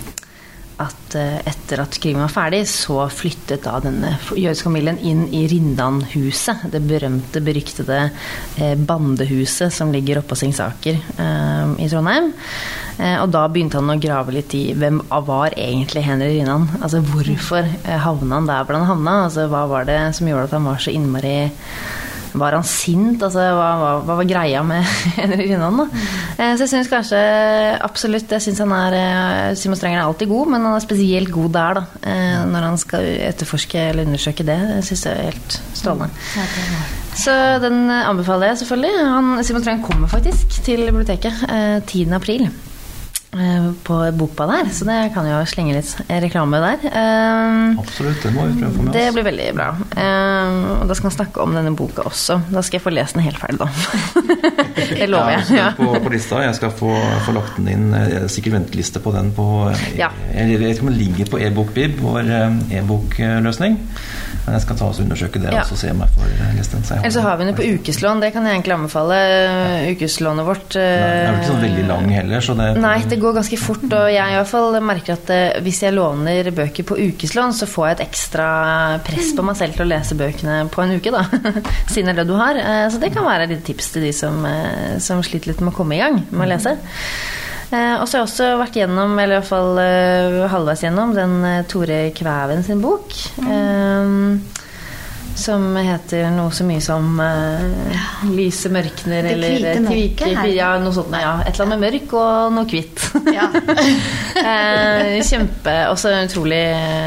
at 0.82 1.16
eh, 1.20 1.40
etter 1.48 1.82
at 1.84 1.98
krigen 2.02 2.24
var 2.24 2.32
ferdig, 2.34 2.64
så 2.70 3.06
flyttet 3.12 3.64
da 3.66 3.78
denne 3.84 4.14
jødiske 4.36 4.68
familien 4.68 5.00
inn 5.00 5.24
i 5.34 5.46
Rindan-huset. 5.52 6.68
Det 6.74 6.82
berømte, 6.88 7.44
beryktede 7.44 8.00
eh, 8.58 8.76
bandehuset 8.76 9.74
som 9.74 9.94
ligger 9.94 10.22
oppå 10.22 10.38
Singsaker 10.40 11.00
eh, 11.00 11.76
i 11.82 11.90
Trondheim. 11.92 12.32
Og 13.02 13.32
da 13.34 13.48
begynte 13.50 13.80
han 13.80 13.90
å 13.90 13.96
grave 13.98 14.34
litt 14.36 14.52
i 14.54 14.76
hvem 14.78 15.00
var 15.26 15.56
egentlig 15.58 16.04
Henry 16.06 16.36
Rinnan? 16.36 16.68
Altså 16.84 17.00
hvorfor 17.02 17.66
havna 17.88 18.38
han 18.38 18.50
der 18.50 18.68
hvor 18.68 18.78
han 18.78 18.86
havna? 18.86 19.16
Altså 19.24 19.48
hva 19.50 19.64
var 19.72 19.88
det 19.90 19.98
som 20.14 20.30
gjorde 20.30 20.50
at 20.50 20.54
han 20.54 20.68
var 20.68 20.84
så 20.84 20.94
innmari 20.94 21.34
var 22.40 22.56
han 22.58 22.64
sint? 22.68 23.22
Altså, 23.24 23.44
hva, 23.58 23.68
hva, 23.82 23.90
hva 24.08 24.16
var 24.22 24.28
greia 24.30 24.62
med 24.64 24.84
Henry 25.18 25.48
Rinnan? 25.50 25.82
Eh, 26.38 26.54
Så 26.56 26.64
jeg 26.66 26.72
syns 26.72 26.90
kanskje 26.92 27.20
absolutt 27.84 28.32
Jeg 28.32 28.42
synes 28.46 28.62
han 28.64 28.72
er 28.78 28.96
eh, 29.00 29.56
Simon 29.60 29.80
Strenger 29.80 30.00
er 30.02 30.08
alltid 30.08 30.32
god, 30.32 30.52
men 30.54 30.66
han 30.68 30.78
er 30.78 30.86
spesielt 30.86 31.32
god 31.34 31.52
der, 31.58 31.80
da. 31.82 31.86
eh, 32.08 32.40
Når 32.52 32.68
han 32.70 32.78
skal 32.82 33.08
etterforske 33.32 33.84
eller 33.92 34.08
undersøke 34.08 34.46
det. 34.48 34.58
Jeg 34.78 34.88
syns 34.92 35.06
det 35.08 35.14
er 35.18 35.30
helt 35.32 35.60
strålende. 35.74 36.10
Så 37.22 37.34
den 37.62 37.82
anbefaler 37.92 38.52
jeg 38.54 38.62
selvfølgelig. 38.64 38.92
Han, 39.12 39.32
Simon 39.44 39.64
Strenger 39.66 39.86
kommer 39.90 40.08
faktisk 40.12 40.62
til 40.66 40.86
biblioteket 40.88 41.44
eh, 41.50 41.80
10. 41.84 42.06
april. 42.16 42.48
Eh, 43.34 43.68
På 43.84 43.98
boka 44.18 44.46
der, 44.50 44.70
så 44.74 44.86
det 44.88 44.98
kan 45.16 45.28
jo 45.30 45.40
slenge 45.50 45.76
litt 45.78 45.92
reklame 46.10 46.60
der. 46.64 46.86
Eh, 46.92 47.80
absolutt, 47.82 48.22
det 48.24 48.32
må 48.36 48.46
vi 48.50 48.58
prøve 48.60 48.72
å 48.72 48.78
få 48.78 48.86
med 48.88 48.96
det 48.98 49.06
blir 49.16 49.26
veldig 49.28 49.48
bra. 49.58 49.68
Eh, 49.96 50.58
og 50.82 50.88
da 50.90 50.98
skal 50.98 51.10
han 51.10 51.16
snakke 51.18 51.44
om 51.46 51.56
denne 51.56 51.74
boka 51.78 52.06
også. 52.10 52.40
Da 52.52 52.64
skal 52.66 52.80
jeg 52.80 52.86
få 52.86 52.94
lest 52.96 53.18
den 53.18 53.26
helt 53.28 53.40
ferdig, 53.42 53.60
da. 53.62 53.70
det 55.02 55.08
lover 55.12 55.38
jeg. 55.38 55.46
Ja, 55.60 55.70
på, 55.78 55.92
på 56.04 56.14
lista. 56.14 56.42
Jeg 56.46 56.58
skal 56.60 56.74
få, 56.76 56.92
få 57.28 57.36
lagt 57.38 57.60
den 57.60 57.72
inn. 57.72 58.28
Sikkert 58.32 58.58
venteliste 58.60 59.02
på 59.04 59.14
den 59.16 59.32
på 59.38 59.48
Ja. 60.00 60.12
Jeg 60.36 60.60
vet 60.60 60.76
ikke 60.76 60.88
om 60.88 60.92
den 60.94 61.00
ligger 61.00 61.32
på 61.32 61.40
e-bokbib, 61.44 62.00
vår 62.04 62.32
e-bokløsning. 62.82 63.78
Men 64.42 64.56
jeg 64.58 64.64
skal 64.64 64.78
ta 64.80 64.88
oss 64.90 64.98
og 65.00 65.06
undersøke 65.06 65.40
det 65.42 65.52
Ja. 65.54 65.62
og 65.62 65.70
så 65.70 65.78
se 65.78 65.92
om 65.94 66.00
jeg 66.02 66.14
får 66.18 66.30
lest 66.58 66.72
den. 66.74 66.86
Eller 66.98 67.14
så 67.14 67.22
har 67.22 67.38
vi 67.38 67.46
den 67.46 67.56
på 67.58 67.66
ukeslån. 67.76 68.22
Det 68.24 68.32
kan 68.34 68.46
jeg 68.48 68.56
egentlig 68.58 68.74
anbefale. 68.74 69.20
Ukeslånet 69.94 70.48
vårt. 70.48 70.76
Nei, 70.76 70.82
Den 70.82 71.22
er 71.22 71.32
vel 71.32 71.38
ikke 71.42 71.52
sånn 71.52 71.62
veldig 71.68 71.86
lang 71.92 72.10
heller, 72.16 72.42
så 72.42 72.56
det 72.58 72.70
Nei, 72.82 72.96
det 73.12 73.21
går 73.24 73.36
ganske 73.38 73.58
fort, 73.62 73.84
og 73.88 74.08
jeg 74.12 74.34
i 74.34 74.38
hvert 74.38 74.50
fall 74.50 74.78
merker 74.84 75.16
at 75.16 75.30
eh, 75.34 75.60
hvis 75.66 75.82
jeg 75.86 75.96
låner 75.96 76.50
bøker 76.56 76.86
på 76.88 76.98
ukeslån, 77.00 77.54
så 77.58 77.68
får 77.70 77.88
jeg 77.88 77.98
et 77.98 78.04
ekstra 78.08 78.48
press 79.06 79.32
på 79.38 79.46
meg 79.48 79.58
selv 79.60 79.78
til 79.78 79.86
å 79.86 79.90
lese 79.92 80.18
bøkene 80.20 80.58
på 80.74 80.84
en 80.84 80.96
uke, 80.98 81.14
da. 81.14 81.24
Siden 81.92 82.10
det 82.12 82.16
er 82.16 82.22
det 82.24 82.28
du 82.30 82.36
har. 82.40 82.58
Eh, 82.60 82.88
Så 82.94 83.00
det 83.02 83.14
kan 83.16 83.28
være 83.28 83.48
et 83.48 83.54
lite 83.56 83.68
tips 83.72 83.92
til 83.96 84.08
de 84.08 84.12
som, 84.16 84.42
eh, 84.46 84.98
som 85.04 85.24
sliter 85.26 85.54
litt 85.54 85.62
med 85.64 85.74
å 85.74 85.78
komme 85.78 85.96
i 85.98 86.02
gang 86.04 86.22
med 86.30 86.46
å 86.48 86.52
lese. 86.52 86.78
Og 87.72 88.04
så 88.04 88.18
har 88.18 88.20
jeg 88.20 88.28
også 88.28 88.48
vært 88.60 88.78
gjennom, 88.82 89.14
eller 89.16 89.38
i 89.38 89.40
hvert 89.40 89.48
fall 89.48 89.78
halvveis 90.52 90.82
gjennom, 90.84 91.14
den 91.16 91.38
Tore 91.72 92.02
Kvæven 92.12 92.66
sin 92.68 92.82
bok. 92.84 93.16
Eh, 93.48 94.60
Som 95.36 95.76
heter 95.78 96.28
noe 96.36 96.52
så 96.54 96.66
mye 96.68 96.82
som 96.84 97.16
uh, 97.20 97.96
Lyse 98.30 98.70
mørkner 98.74 99.24
Det 99.26 99.32
eller 99.36 99.56
hvite 99.56 99.72
eh, 99.72 99.80
mørket, 99.86 100.22
tvike- 100.22 100.44
er? 100.44 100.52
Ja, 100.54 100.70
noe 100.84 100.94
sånt. 100.96 101.16
Ja. 101.16 101.32
Et 101.46 101.54
eller 101.56 101.66
annet 101.66 101.80
med 101.80 101.86
mørk 101.88 102.14
og 102.20 102.54
noe 102.58 102.68
hvitt. 102.70 103.06
Ja. 103.34 103.48
uh, 103.50 105.18
kjempe 105.32 105.76
Også 105.92 106.12
utrolig 106.28 106.62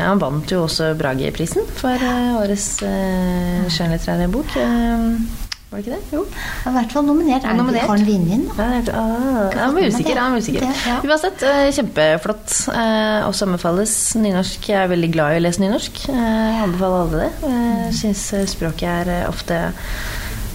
Han 0.09 0.23
vant 0.23 0.51
jo 0.55 0.65
også 0.67 0.93
Brage-prisen 0.99 1.67
for 1.79 1.95
uh, 2.01 2.41
årets 2.43 2.69
uh, 2.83 3.65
skjønnlitterære 3.71 4.29
bok. 4.33 4.57
Eh, 4.61 5.44
var 5.75 5.83
det 5.83 5.87
ikke 5.89 5.97
det? 5.99 6.15
Jo. 6.15 6.23
Er 6.65 6.71
i 6.71 6.75
hvert 6.79 6.93
fall 6.95 7.05
nominert. 7.09 7.45
Er 7.45 7.57
Nominert. 7.59 7.83
Har 7.89 7.97
han 7.97 8.07
vunnet 8.07 8.59
er- 8.59 8.91
ah, 8.95 9.51
Jeg 9.51 9.75
var 9.75 9.89
usikker. 9.89 10.15
Jeg 10.15 10.25
er 10.25 10.37
usikker. 10.39 10.69
Ja. 10.87 10.97
Uansett, 11.05 11.43
eh, 11.43 11.71
kjempeflott. 11.75 12.55
Eh, 12.75 13.27
Også 13.29 13.47
anbefales 13.49 13.95
nynorsk. 14.17 14.69
Jeg 14.69 14.85
er 14.85 14.89
veldig 14.95 15.11
glad 15.13 15.35
i 15.35 15.41
å 15.41 15.43
lese 15.43 15.61
nynorsk. 15.65 16.09
Eh, 16.09 16.15
Jeg 16.15 16.63
anbefaler 16.63 17.01
alle 17.03 17.19
det. 17.25 17.33
Jeg 17.43 17.95
syns 18.01 18.51
språket 18.55 19.09
er 19.09 19.27
ofte 19.29 19.73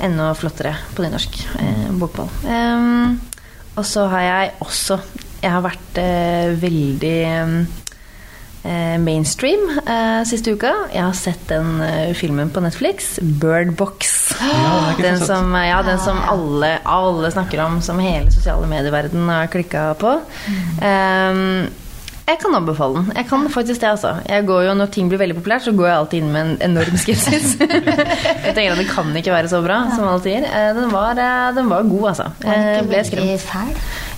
enda 0.01 0.33
flottere 0.33 0.75
på 0.95 1.03
nynorsk. 1.03 1.41
eh. 1.59 1.89
Um, 2.47 3.19
Og 3.77 3.85
så 3.85 4.07
har 4.09 4.21
jeg 4.21 4.51
også 4.61 4.99
Jeg 5.41 5.51
har 5.51 5.61
vært 5.61 6.59
veldig 6.59 7.67
mainstream 8.99 9.79
eh, 9.85 10.21
siste 10.27 10.51
uka. 10.51 10.73
Jeg 10.93 11.03
har 11.05 11.15
sett 11.17 11.45
den 11.49 11.81
eh, 11.85 12.13
filmen 12.17 12.51
på 12.53 12.63
Netflix, 12.63 13.17
Bird 13.21 13.75
Box. 13.79 14.33
Ja, 14.41 14.93
den 14.99 15.19
som, 15.19 15.53
ja, 15.55 15.81
den 15.85 15.99
som 15.99 16.19
alle, 16.27 16.77
alle 16.83 17.31
snakker 17.31 17.63
om, 17.65 17.81
som 17.81 17.99
hele 18.03 18.31
sosiale 18.31 18.67
medieverden 18.67 19.29
har 19.31 19.51
klikka 19.51 19.93
på. 19.99 20.17
Um, 20.83 21.69
jeg 22.29 22.37
kan 22.43 22.53
anbefale 22.53 22.99
den. 22.99 23.07
Jeg 23.17 23.25
kan 23.29 23.47
faktisk 23.49 23.81
det, 23.81 23.89
altså. 23.89 24.11
Jeg 24.29 24.45
går 24.45 24.67
jo, 24.67 24.73
Når 24.77 24.91
ting 24.93 25.07
blir 25.09 25.17
veldig 25.21 25.37
populært, 25.39 25.65
så 25.65 25.73
går 25.73 25.87
jeg 25.87 25.95
alltid 25.97 26.19
inn 26.19 26.33
med 26.33 26.41
en 26.41 26.57
enorm 26.67 26.99
skepsis. 27.01 27.55
jeg 28.45 28.53
tenker 28.53 28.75
at 28.75 28.81
det 28.83 28.89
kan 28.91 29.09
ikke 29.17 29.33
være 29.33 29.49
så 29.49 29.63
bra, 29.65 29.79
som 29.95 30.05
alle 30.05 30.21
sier. 30.21 30.45
Eh, 30.45 30.69
Den 30.77 30.93
var, 30.93 31.17
eh, 31.17 31.49
den 31.57 31.71
var 31.71 31.89
god, 31.89 32.05
altså. 32.11 32.29
Jeg 32.45 32.85
ble 32.91 33.01
skremt. 33.07 33.47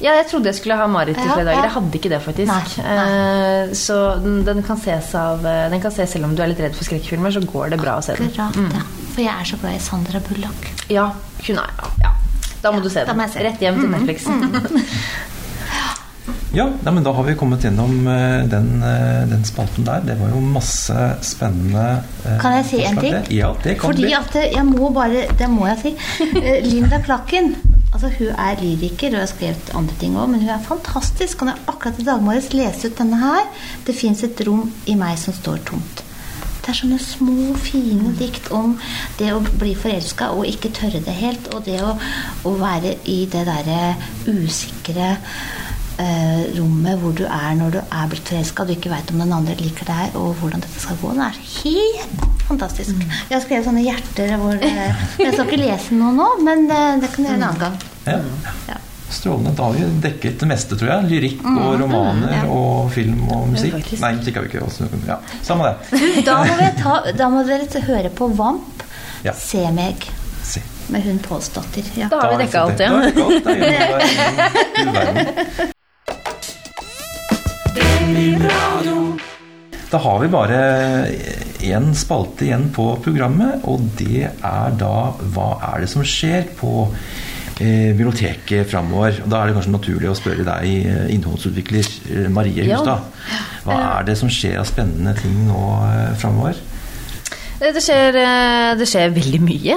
Ja, 0.01 0.15
jeg 0.17 0.25
trodde 0.31 0.49
jeg 0.49 0.55
skulle 0.57 0.75
ha 0.79 0.87
Marit 0.89 1.17
i 1.17 1.21
Ja, 1.21 1.33
flere 1.35 1.45
dager. 1.45 1.59
ja. 1.59 1.63
Jeg 1.67 1.73
hadde 1.75 1.97
ikke 1.99 2.09
det, 2.09 2.21
faktisk. 2.25 2.47
Nei, 2.49 2.85
Eh, 2.91 3.73
Så 3.77 3.97
den, 4.23 4.39
den 4.47 4.63
kan 4.65 4.77
ses 4.81 5.13
av 5.15 5.45
eh, 5.45 5.69
Den 5.69 5.81
kan 5.81 5.91
ses 5.93 6.09
selv 6.15 6.25
om 6.25 6.35
du 6.35 6.41
er 6.41 6.47
litt 6.51 6.59
redd 6.59 6.73
for 6.75 6.83
skrekkfilmer, 6.89 7.31
så 7.35 7.41
går 7.45 7.69
det 7.75 7.79
bra 7.81 7.97
å 7.99 8.03
se 8.05 8.15
den. 8.17 8.31
Mm. 8.55 8.71
ja. 8.73 8.81
For 9.13 9.21
jeg 9.21 9.33
er 9.35 9.45
så 9.45 9.57
glad 9.61 9.75
i 9.75 9.83
Sandra 9.83 10.19
Bullock. 10.27 10.69
Ja, 10.89 11.09
hun 11.47 11.57
er 11.61 11.69
ja. 12.01 12.11
Da 12.61 12.71
må 12.71 12.81
du 12.81 12.89
se 12.89 13.03
den. 13.05 13.21
se. 13.29 13.39
Rett 13.45 13.61
hjem 13.61 13.79
til 13.81 13.89
Netflix. 13.89 14.25
Ja, 16.53 16.65
nei, 16.83 16.91
men 16.91 17.03
da 17.05 17.13
har 17.15 17.23
vi 17.23 17.31
kommet 17.39 17.63
gjennom 17.63 17.93
eh, 18.11 18.41
den, 18.51 18.81
den 19.31 19.43
spalten 19.47 19.85
der. 19.87 20.01
Det 20.03 20.17
var 20.19 20.33
jo 20.33 20.41
masse 20.43 20.97
spennende 21.23 21.85
eh, 22.27 22.35
Kan 22.41 22.57
jeg 22.57 22.65
si 22.67 22.81
en 22.83 22.99
ting? 22.99 23.15
Ja, 23.31 23.53
det 23.63 23.77
kan 23.79 23.87
Fordi 23.93 24.03
bli. 24.03 24.11
at 24.17 24.35
jeg 24.35 24.65
må 24.67 24.89
bare 24.91 25.23
Det 25.39 25.47
må 25.49 25.69
jeg 25.69 25.79
si. 25.79 25.93
Linda 26.67 26.99
Klakken 27.07 27.53
altså 27.91 28.11
Hun 28.17 28.27
er 28.27 28.61
lyriker 28.61 29.15
og 29.15 29.23
har 29.23 29.31
skrevet 29.31 29.73
andre 29.77 29.97
ting 29.99 30.15
òg, 30.17 30.29
men 30.31 30.43
hun 30.43 30.53
er 30.53 30.63
fantastisk. 30.67 31.37
Kan 31.37 31.51
jeg 31.51 31.65
akkurat 31.67 31.99
i 31.99 32.07
dag 32.07 32.23
morges 32.23 32.53
lese 32.53 32.87
ut 32.87 32.97
denne 32.97 33.19
her 33.19 33.43
Det 33.87 33.95
fins 33.97 34.23
et 34.23 34.47
rom 34.47 34.71
i 34.87 34.95
meg 34.99 35.19
som 35.19 35.35
står 35.35 35.61
tomt. 35.67 36.05
Det 36.61 36.69
er 36.69 36.77
sånne 36.77 36.99
små, 37.01 37.55
fine 37.57 38.11
dikt 38.19 38.51
om 38.53 38.75
det 39.17 39.31
å 39.33 39.41
bli 39.41 39.73
forelska 39.73 40.29
og 40.35 40.45
ikke 40.45 40.69
tørre 40.77 41.01
det 41.01 41.15
helt. 41.17 41.49
Og 41.55 41.65
det 41.65 41.79
å, 41.81 41.95
å 42.45 42.53
være 42.59 42.99
i 43.09 43.23
det 43.31 43.47
derre 43.47 43.95
usikre 44.27 45.15
eh, 45.97 46.43
rommet 46.59 47.01
hvor 47.01 47.17
du 47.17 47.25
er 47.25 47.57
når 47.57 47.73
du 47.75 47.81
er 47.81 48.11
blitt 48.11 48.29
forelska 48.29 48.61
og 48.61 48.69
du 48.69 48.77
ikke 48.77 48.93
veit 48.93 49.09
om 49.09 49.25
den 49.25 49.33
andre 49.33 49.57
liker 49.57 49.89
deg, 49.89 50.21
og 50.21 50.37
hvordan 50.37 50.61
dette 50.61 50.85
skal 50.85 51.01
gå. 51.01 51.15
Det 51.17 51.31
er 51.31 51.41
helt 51.57 52.40
fantastisk. 52.51 53.01
Jeg 53.29 53.35
har 53.35 53.43
skrevet 53.43 53.67
sånne 53.67 53.83
hjerter 53.85 54.37
hvor 54.41 54.55
eh, 54.55 55.03
Jeg 55.21 55.33
skal 55.33 55.45
ikke 55.47 55.59
lese 55.61 55.97
noe 55.97 56.13
nå, 56.15 56.29
men 56.45 56.65
eh, 56.69 56.93
det 57.01 57.11
kan 57.13 57.25
jeg 57.25 57.31
gjøre 57.33 57.41
en 57.41 57.49
annen 57.49 57.61
gang. 57.65 57.75
Ja. 58.05 58.19
Ja. 58.69 58.79
Strålende. 59.11 59.51
Da 59.57 59.67
har 59.67 59.73
vi 59.75 59.87
dekket 60.05 60.39
det 60.39 60.47
meste, 60.47 60.77
tror 60.79 60.89
jeg. 60.93 61.09
Lyrikk 61.11 61.41
og 61.43 61.73
romaner 61.81 62.31
ja. 62.37 62.43
og 62.47 62.91
film 62.95 63.25
og 63.27 63.49
musikk. 63.51 63.75
Nei, 63.99 64.13
musikk 64.21 64.39
har 64.39 64.45
vi 64.45 64.51
ikke. 64.53 64.63
Også. 64.63 64.87
Ja, 65.07 65.17
Samme 65.43 65.67
det. 65.67 65.75
Da 66.27 66.37
må, 66.45 66.53
vi 66.61 66.69
ta, 66.79 66.95
da 67.19 67.29
må 67.33 67.43
dere 67.47 67.83
høre 67.89 68.09
på 68.15 68.31
Vamp. 68.39 68.85
Ja. 69.25 69.33
Se 69.37 69.65
meg. 69.75 70.07
Se. 70.47 70.63
Med 70.91 71.03
hun 71.05 71.19
Pålsdatter. 71.23 71.83
Ja. 71.99 72.07
Da 72.11 72.23
har 72.23 72.37
vi 72.37 72.43
dekka 72.45 72.57
alt, 72.63 72.77
det. 72.79 72.87
ja. 72.87 72.91
Da 79.91 79.99
har 80.07 80.19
vi. 80.23 80.29
Da 80.31 80.31
har 80.31 80.31
bare 80.31 80.59
én 81.63 81.91
spalte 81.97 82.45
igjen 82.47 82.69
på 82.75 82.87
programmet, 83.03 83.61
og 83.69 83.83
det 83.99 84.27
er 84.29 84.77
da 84.79 84.93
Hva 85.33 85.49
er 85.73 85.83
det 85.85 85.89
som 85.91 86.03
skjer 86.07 86.47
på 86.59 86.73
eh, 87.61 87.91
biblioteket 87.93 88.69
framover? 88.71 89.21
Da 89.25 89.41
er 89.43 89.51
det 89.51 89.57
kanskje 89.59 89.75
naturlig 89.77 90.09
å 90.11 90.17
spørre 90.17 90.45
deg, 90.47 90.67
eh, 90.85 91.07
innholdsutvikler 91.15 91.87
eh, 92.15 92.27
Marie 92.33 92.65
Hustad. 92.71 93.07
Hva 93.65 93.79
er 93.99 94.09
det 94.11 94.17
som 94.19 94.29
skjer 94.31 94.59
av 94.61 94.67
spennende 94.69 95.13
ting 95.21 95.43
nå 95.47 95.63
eh, 95.87 96.11
framover? 96.21 96.59
Det 97.61 97.69
det 97.75 97.81
skjer, 97.85 98.15
eh, 98.17 98.71
det 98.79 98.87
skjer 98.89 99.11
veldig 99.13 99.39
mye. 99.45 99.75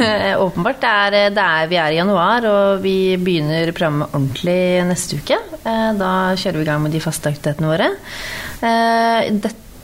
eh, 0.00 0.30
Åpenbart. 0.46 0.78
Det 0.80 0.88
er, 0.88 1.16
det 1.36 1.42
er, 1.44 1.66
vi 1.68 1.76
er 1.76 1.92
i 1.92 1.98
januar, 1.98 2.46
og 2.48 2.80
vi 2.80 2.94
begynner 3.20 3.68
programmet 3.76 4.14
ordentlig 4.16 4.56
neste 4.88 5.18
uke. 5.20 5.36
Eh, 5.60 5.90
Da 6.00 6.14
kjører 6.40 6.56
vi 6.62 6.64
i 6.64 6.70
gang 6.70 6.80
med 6.86 6.96
de 6.96 7.04
faste 7.04 7.28
aktivitetene 7.28 7.68
våre. 7.74 7.90
Eh, 8.64 9.28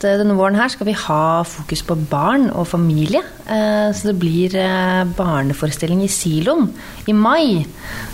Dette, 0.03 0.19
denne 0.19 0.35
våren 0.35 0.57
her 0.59 0.67
skal 0.73 0.89
vi 0.89 0.97
ha 0.99 1.45
fokus 1.47 1.85
på 1.87 1.95
barn 2.11 2.49
og 2.51 2.67
familie. 2.67 3.21
Eh, 3.47 3.93
Så 3.95 4.09
det 4.09 4.17
blir 4.19 4.57
eh, 4.59 5.05
barneforestilling 5.15 6.03
i 6.03 6.09
siloen 6.11 6.73
i 7.07 7.15
mai. 7.15 7.63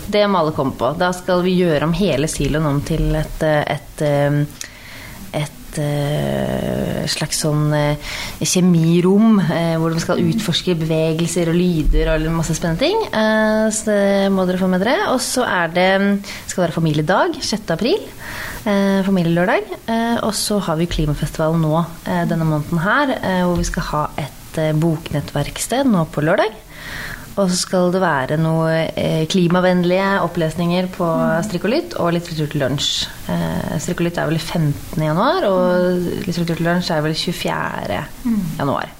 Det 0.05 0.21
må 0.29 0.37
alle 0.37 0.53
komme 0.53 0.77
på. 0.77 0.91
Da 1.01 1.09
skal 1.17 1.41
vi 1.41 1.55
gjøre 1.57 1.87
om 1.87 1.95
hele 1.97 2.29
siloen 2.29 2.67
om 2.69 2.77
til 2.85 3.15
et, 3.17 3.41
eh, 3.41 3.63
et, 3.73 4.03
eh, 4.05 4.45
et 5.69 5.79
eh, 5.83 7.05
slags 7.09 7.41
sånn 7.43 7.69
eh, 7.75 8.13
kjemirom 8.41 9.39
eh, 9.43 9.75
hvor 9.79 9.93
de 9.93 10.01
skal 10.01 10.21
utforske 10.23 10.75
bevegelser 10.79 11.51
og 11.51 11.57
lyder 11.57 12.13
og 12.15 12.27
masse 12.33 12.55
spennende 12.57 12.81
ting. 12.81 13.01
Så 13.73 13.89
det 13.89 14.29
må 14.33 14.45
dere 14.47 14.59
få 14.61 14.69
med 14.71 14.81
dere. 14.83 15.09
Og 15.13 15.19
så 15.23 15.45
er 15.45 15.73
det, 15.73 15.89
skal 16.49 16.65
være 16.65 16.75
familiedag 16.75 17.37
6. 17.43 17.73
april. 17.75 18.01
Familielørdag. 18.65 19.69
Og 20.27 20.33
så 20.35 20.59
har 20.65 20.79
vi 20.79 20.89
Klimafestivalen 20.89 21.61
nå 21.63 21.83
denne 22.29 22.47
måneden 22.47 22.81
her, 22.83 23.13
hvor 23.47 23.59
vi 23.59 23.67
skal 23.67 23.87
ha 23.91 24.03
et 24.21 24.59
boknettverksted 24.81 25.89
nå 25.89 26.05
på 26.13 26.25
lørdag. 26.25 26.57
Og 27.37 27.49
så 27.51 27.55
skal 27.55 27.91
det 27.93 28.01
være 28.03 28.37
noe 28.41 28.71
eh, 28.97 29.25
klimavennlige 29.31 30.07
opplesninger 30.25 30.89
på 30.91 31.07
Strikkolytt 31.45 31.93
og 32.01 32.11
Litteratur 32.15 32.49
til 32.51 32.63
lunsj. 32.65 32.89
Strikkolytt 33.79 33.95
og 33.95 34.03
Lytt 34.05 34.17
er 34.19 34.31
vel 34.31 34.39
15. 34.41 35.03
januar, 35.05 35.45
og 35.47 36.01
Litteratur 36.25 36.55
til 36.59 36.65
lunsj 36.67 36.91
er 36.97 37.05
vel 37.05 37.15
24. 37.15 38.01
januar. 38.59 38.91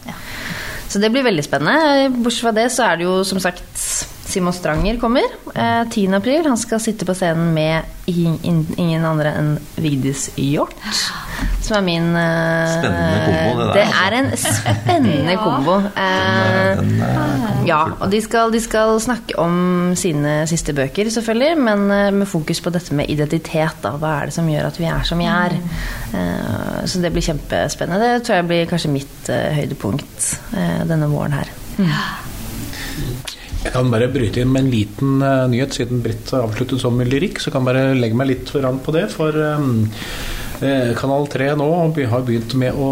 Så 0.90 0.98
det 1.04 1.12
blir 1.14 1.26
veldig 1.28 1.44
spennende. 1.46 2.08
Bortsett 2.24 2.46
fra 2.48 2.54
det 2.56 2.70
så 2.74 2.88
er 2.88 2.98
det 3.02 3.06
jo 3.06 3.20
som 3.28 3.38
sagt 3.44 3.84
Simon 4.30 4.54
Stranger 4.56 4.98
kommer. 5.02 5.26
Eh, 5.54 5.84
10. 5.92 6.08
april. 6.18 6.48
Han 6.48 6.58
skal 6.58 6.80
sitte 6.82 7.06
på 7.06 7.14
scenen 7.18 7.52
med 7.54 7.84
ing- 8.10 8.40
ing- 8.46 8.72
ingen 8.78 9.06
andre 9.06 9.36
enn 9.38 9.52
Vigdis 9.78 10.30
Hjort. 10.38 10.74
Som 11.70 11.78
er 11.78 11.86
min 11.86 12.08
eh, 12.18 12.72
Spennende 12.74 13.18
kombo, 13.30 13.60
det 13.60 13.68
der, 13.68 13.74
Det 13.76 13.84
altså. 13.86 14.02
er 14.02 14.16
en 14.18 14.30
spennende 14.42 15.36
kombo. 15.46 15.76
Eh, 15.94 16.80
Den, 16.80 16.94
eh, 17.06 17.68
ja, 17.70 17.82
og 18.00 18.08
de 18.10 18.22
skal, 18.26 18.50
de 18.56 18.62
skal 18.64 18.96
snakke 19.04 19.38
om 19.42 19.60
sine 20.00 20.40
siste 20.50 20.74
bøker, 20.74 21.12
selvfølgelig, 21.14 21.52
men 21.68 21.84
eh, 21.94 22.08
med 22.16 22.30
fokus 22.32 22.64
på 22.66 22.74
dette 22.74 22.98
med 22.98 23.12
identitet. 23.14 23.78
Da. 23.86 23.94
Hva 24.02 24.16
er 24.24 24.32
det 24.32 24.38
som 24.40 24.50
gjør 24.50 24.72
at 24.72 24.80
vi 24.82 24.90
er 24.90 25.06
som 25.06 25.22
vi 25.22 25.30
er? 25.30 25.60
Eh, 26.14 26.80
Så 26.90 27.04
det 27.04 27.14
blir 27.14 27.26
kjempespennende. 27.30 28.16
Det 28.18 28.26
tror 28.26 28.40
jeg 28.40 28.50
blir 28.50 28.70
kanskje 28.72 28.94
mitt 28.98 29.30
eh, 29.30 29.52
høydepunkt 29.60 30.32
eh, 30.58 30.82
denne 30.90 31.12
våren 31.12 31.38
her. 31.38 31.54
Jeg 33.60 33.74
kan 33.76 33.90
bare 33.92 34.08
bryte 34.12 34.40
inn 34.42 34.52
med 34.54 34.64
en 34.66 34.72
liten 34.72 35.18
uh, 35.20 35.44
nyhet, 35.52 35.76
siden 35.76 36.00
Britt 36.04 36.32
avsluttet 36.34 36.80
som 36.82 36.96
lyrikk. 37.04 37.42
Så 37.44 37.52
kan 37.52 37.66
jeg 37.66 37.70
bare 37.74 37.96
legge 38.00 38.16
meg 38.18 38.30
litt 38.32 38.52
foran 38.52 38.80
på 38.84 38.94
det. 38.96 39.10
For 39.12 39.36
um, 39.36 39.84
eh, 39.84 40.39
Kanal 41.00 41.28
3 41.32 41.54
nå 41.60 41.68
har 42.12 42.24
begynt 42.28 42.54
med 42.60 42.76
å, 42.76 42.90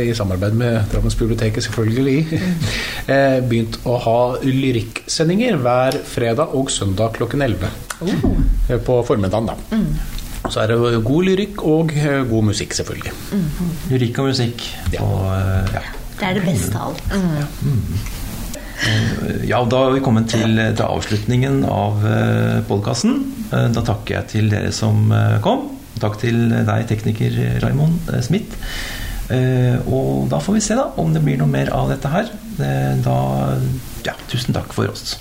i 0.00 0.12
samarbeid 0.16 0.54
med 0.56 0.78
Drammensbiblioteket 0.92 1.66
selvfølgelig, 1.66 2.40
eh, 3.12 3.40
begynt 3.44 3.76
å 3.84 3.98
ha 4.06 4.20
lyrikksendinger 4.44 5.58
hver 5.60 5.98
fredag 6.08 6.56
og 6.56 6.72
søndag 6.72 7.18
klokken 7.18 7.44
11. 7.44 7.68
Oh. 8.00 8.30
På 8.86 9.02
formiddagen, 9.04 9.50
da. 9.50 9.56
Så 10.48 10.62
er 10.62 10.72
det 10.72 11.02
god 11.04 11.26
lyrikk 11.28 11.64
og 11.68 11.92
eh, 11.92 12.22
god 12.30 12.48
musikk, 12.48 12.72
selvfølgelig. 12.78 13.12
Lyrikk 13.90 14.22
og 14.22 14.30
musikk. 14.30 14.64
Ja. 14.94 15.04
Og, 15.04 15.26
eh, 15.36 15.76
ja. 15.76 15.84
Det 16.20 16.30
er 16.30 16.40
det 16.40 16.46
beste 16.48 16.80
av 16.80 16.88
alt. 16.88 17.00
Ja, 19.44 19.60
da 19.68 19.82
har 19.84 19.92
vi 19.92 20.00
kommet 20.00 20.30
til, 20.32 20.56
til 20.56 20.86
avslutningen 20.86 21.62
av 21.68 22.00
podkasten. 22.68 23.18
Da 23.50 23.82
takker 23.84 24.14
jeg 24.14 24.28
til 24.32 24.50
dere 24.52 24.72
som 24.72 25.10
eh, 25.12 25.36
kom. 25.44 25.79
Takk 26.00 26.18
til 26.22 26.48
deg, 26.50 26.86
tekniker 26.88 27.38
Raymond 27.64 28.10
eh, 28.14 28.22
Smith. 28.24 28.58
Eh, 29.30 29.76
og 29.86 30.28
da 30.32 30.40
får 30.42 30.56
vi 30.56 30.62
se 30.64 30.76
da 30.78 30.88
om 30.98 31.12
det 31.14 31.22
blir 31.22 31.38
noe 31.40 31.50
mer 31.50 31.70
av 31.76 31.90
dette 31.92 32.10
her. 32.12 32.30
Eh, 32.58 32.94
da 33.04 33.18
Ja, 34.06 34.16
tusen 34.30 34.56
takk 34.56 34.72
for 34.72 34.88
oss. 34.90 35.18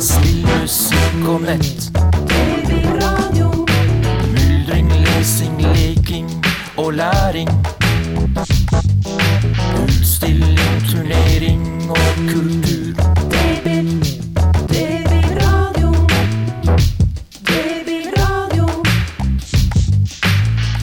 Data, 0.00 0.06
spill, 0.06 0.46
musikk 0.60 1.28
og 1.28 1.40
nett. 1.40 1.90
Radio. 3.00 3.66
Myldring, 4.32 4.92
lesing, 4.92 5.60
leking 5.60 6.46
og 6.76 6.92
læring. 6.92 7.48
Utstilling, 9.82 10.82
turnering 10.90 11.90
og 11.90 11.96
kultur. 12.32 12.94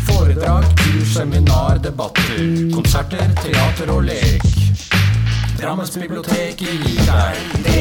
Foredrag, 0.06 0.63
kurs, 0.77 1.08
seminar, 1.13 1.77
debatter. 1.84 2.73
Konserter, 2.73 3.30
teater 3.43 3.91
og 3.93 4.03
lek. 4.03 4.41
Drammens 5.62 5.97
bibliotek 5.97 6.62
i 6.62 6.77
babyradio. 6.77 7.76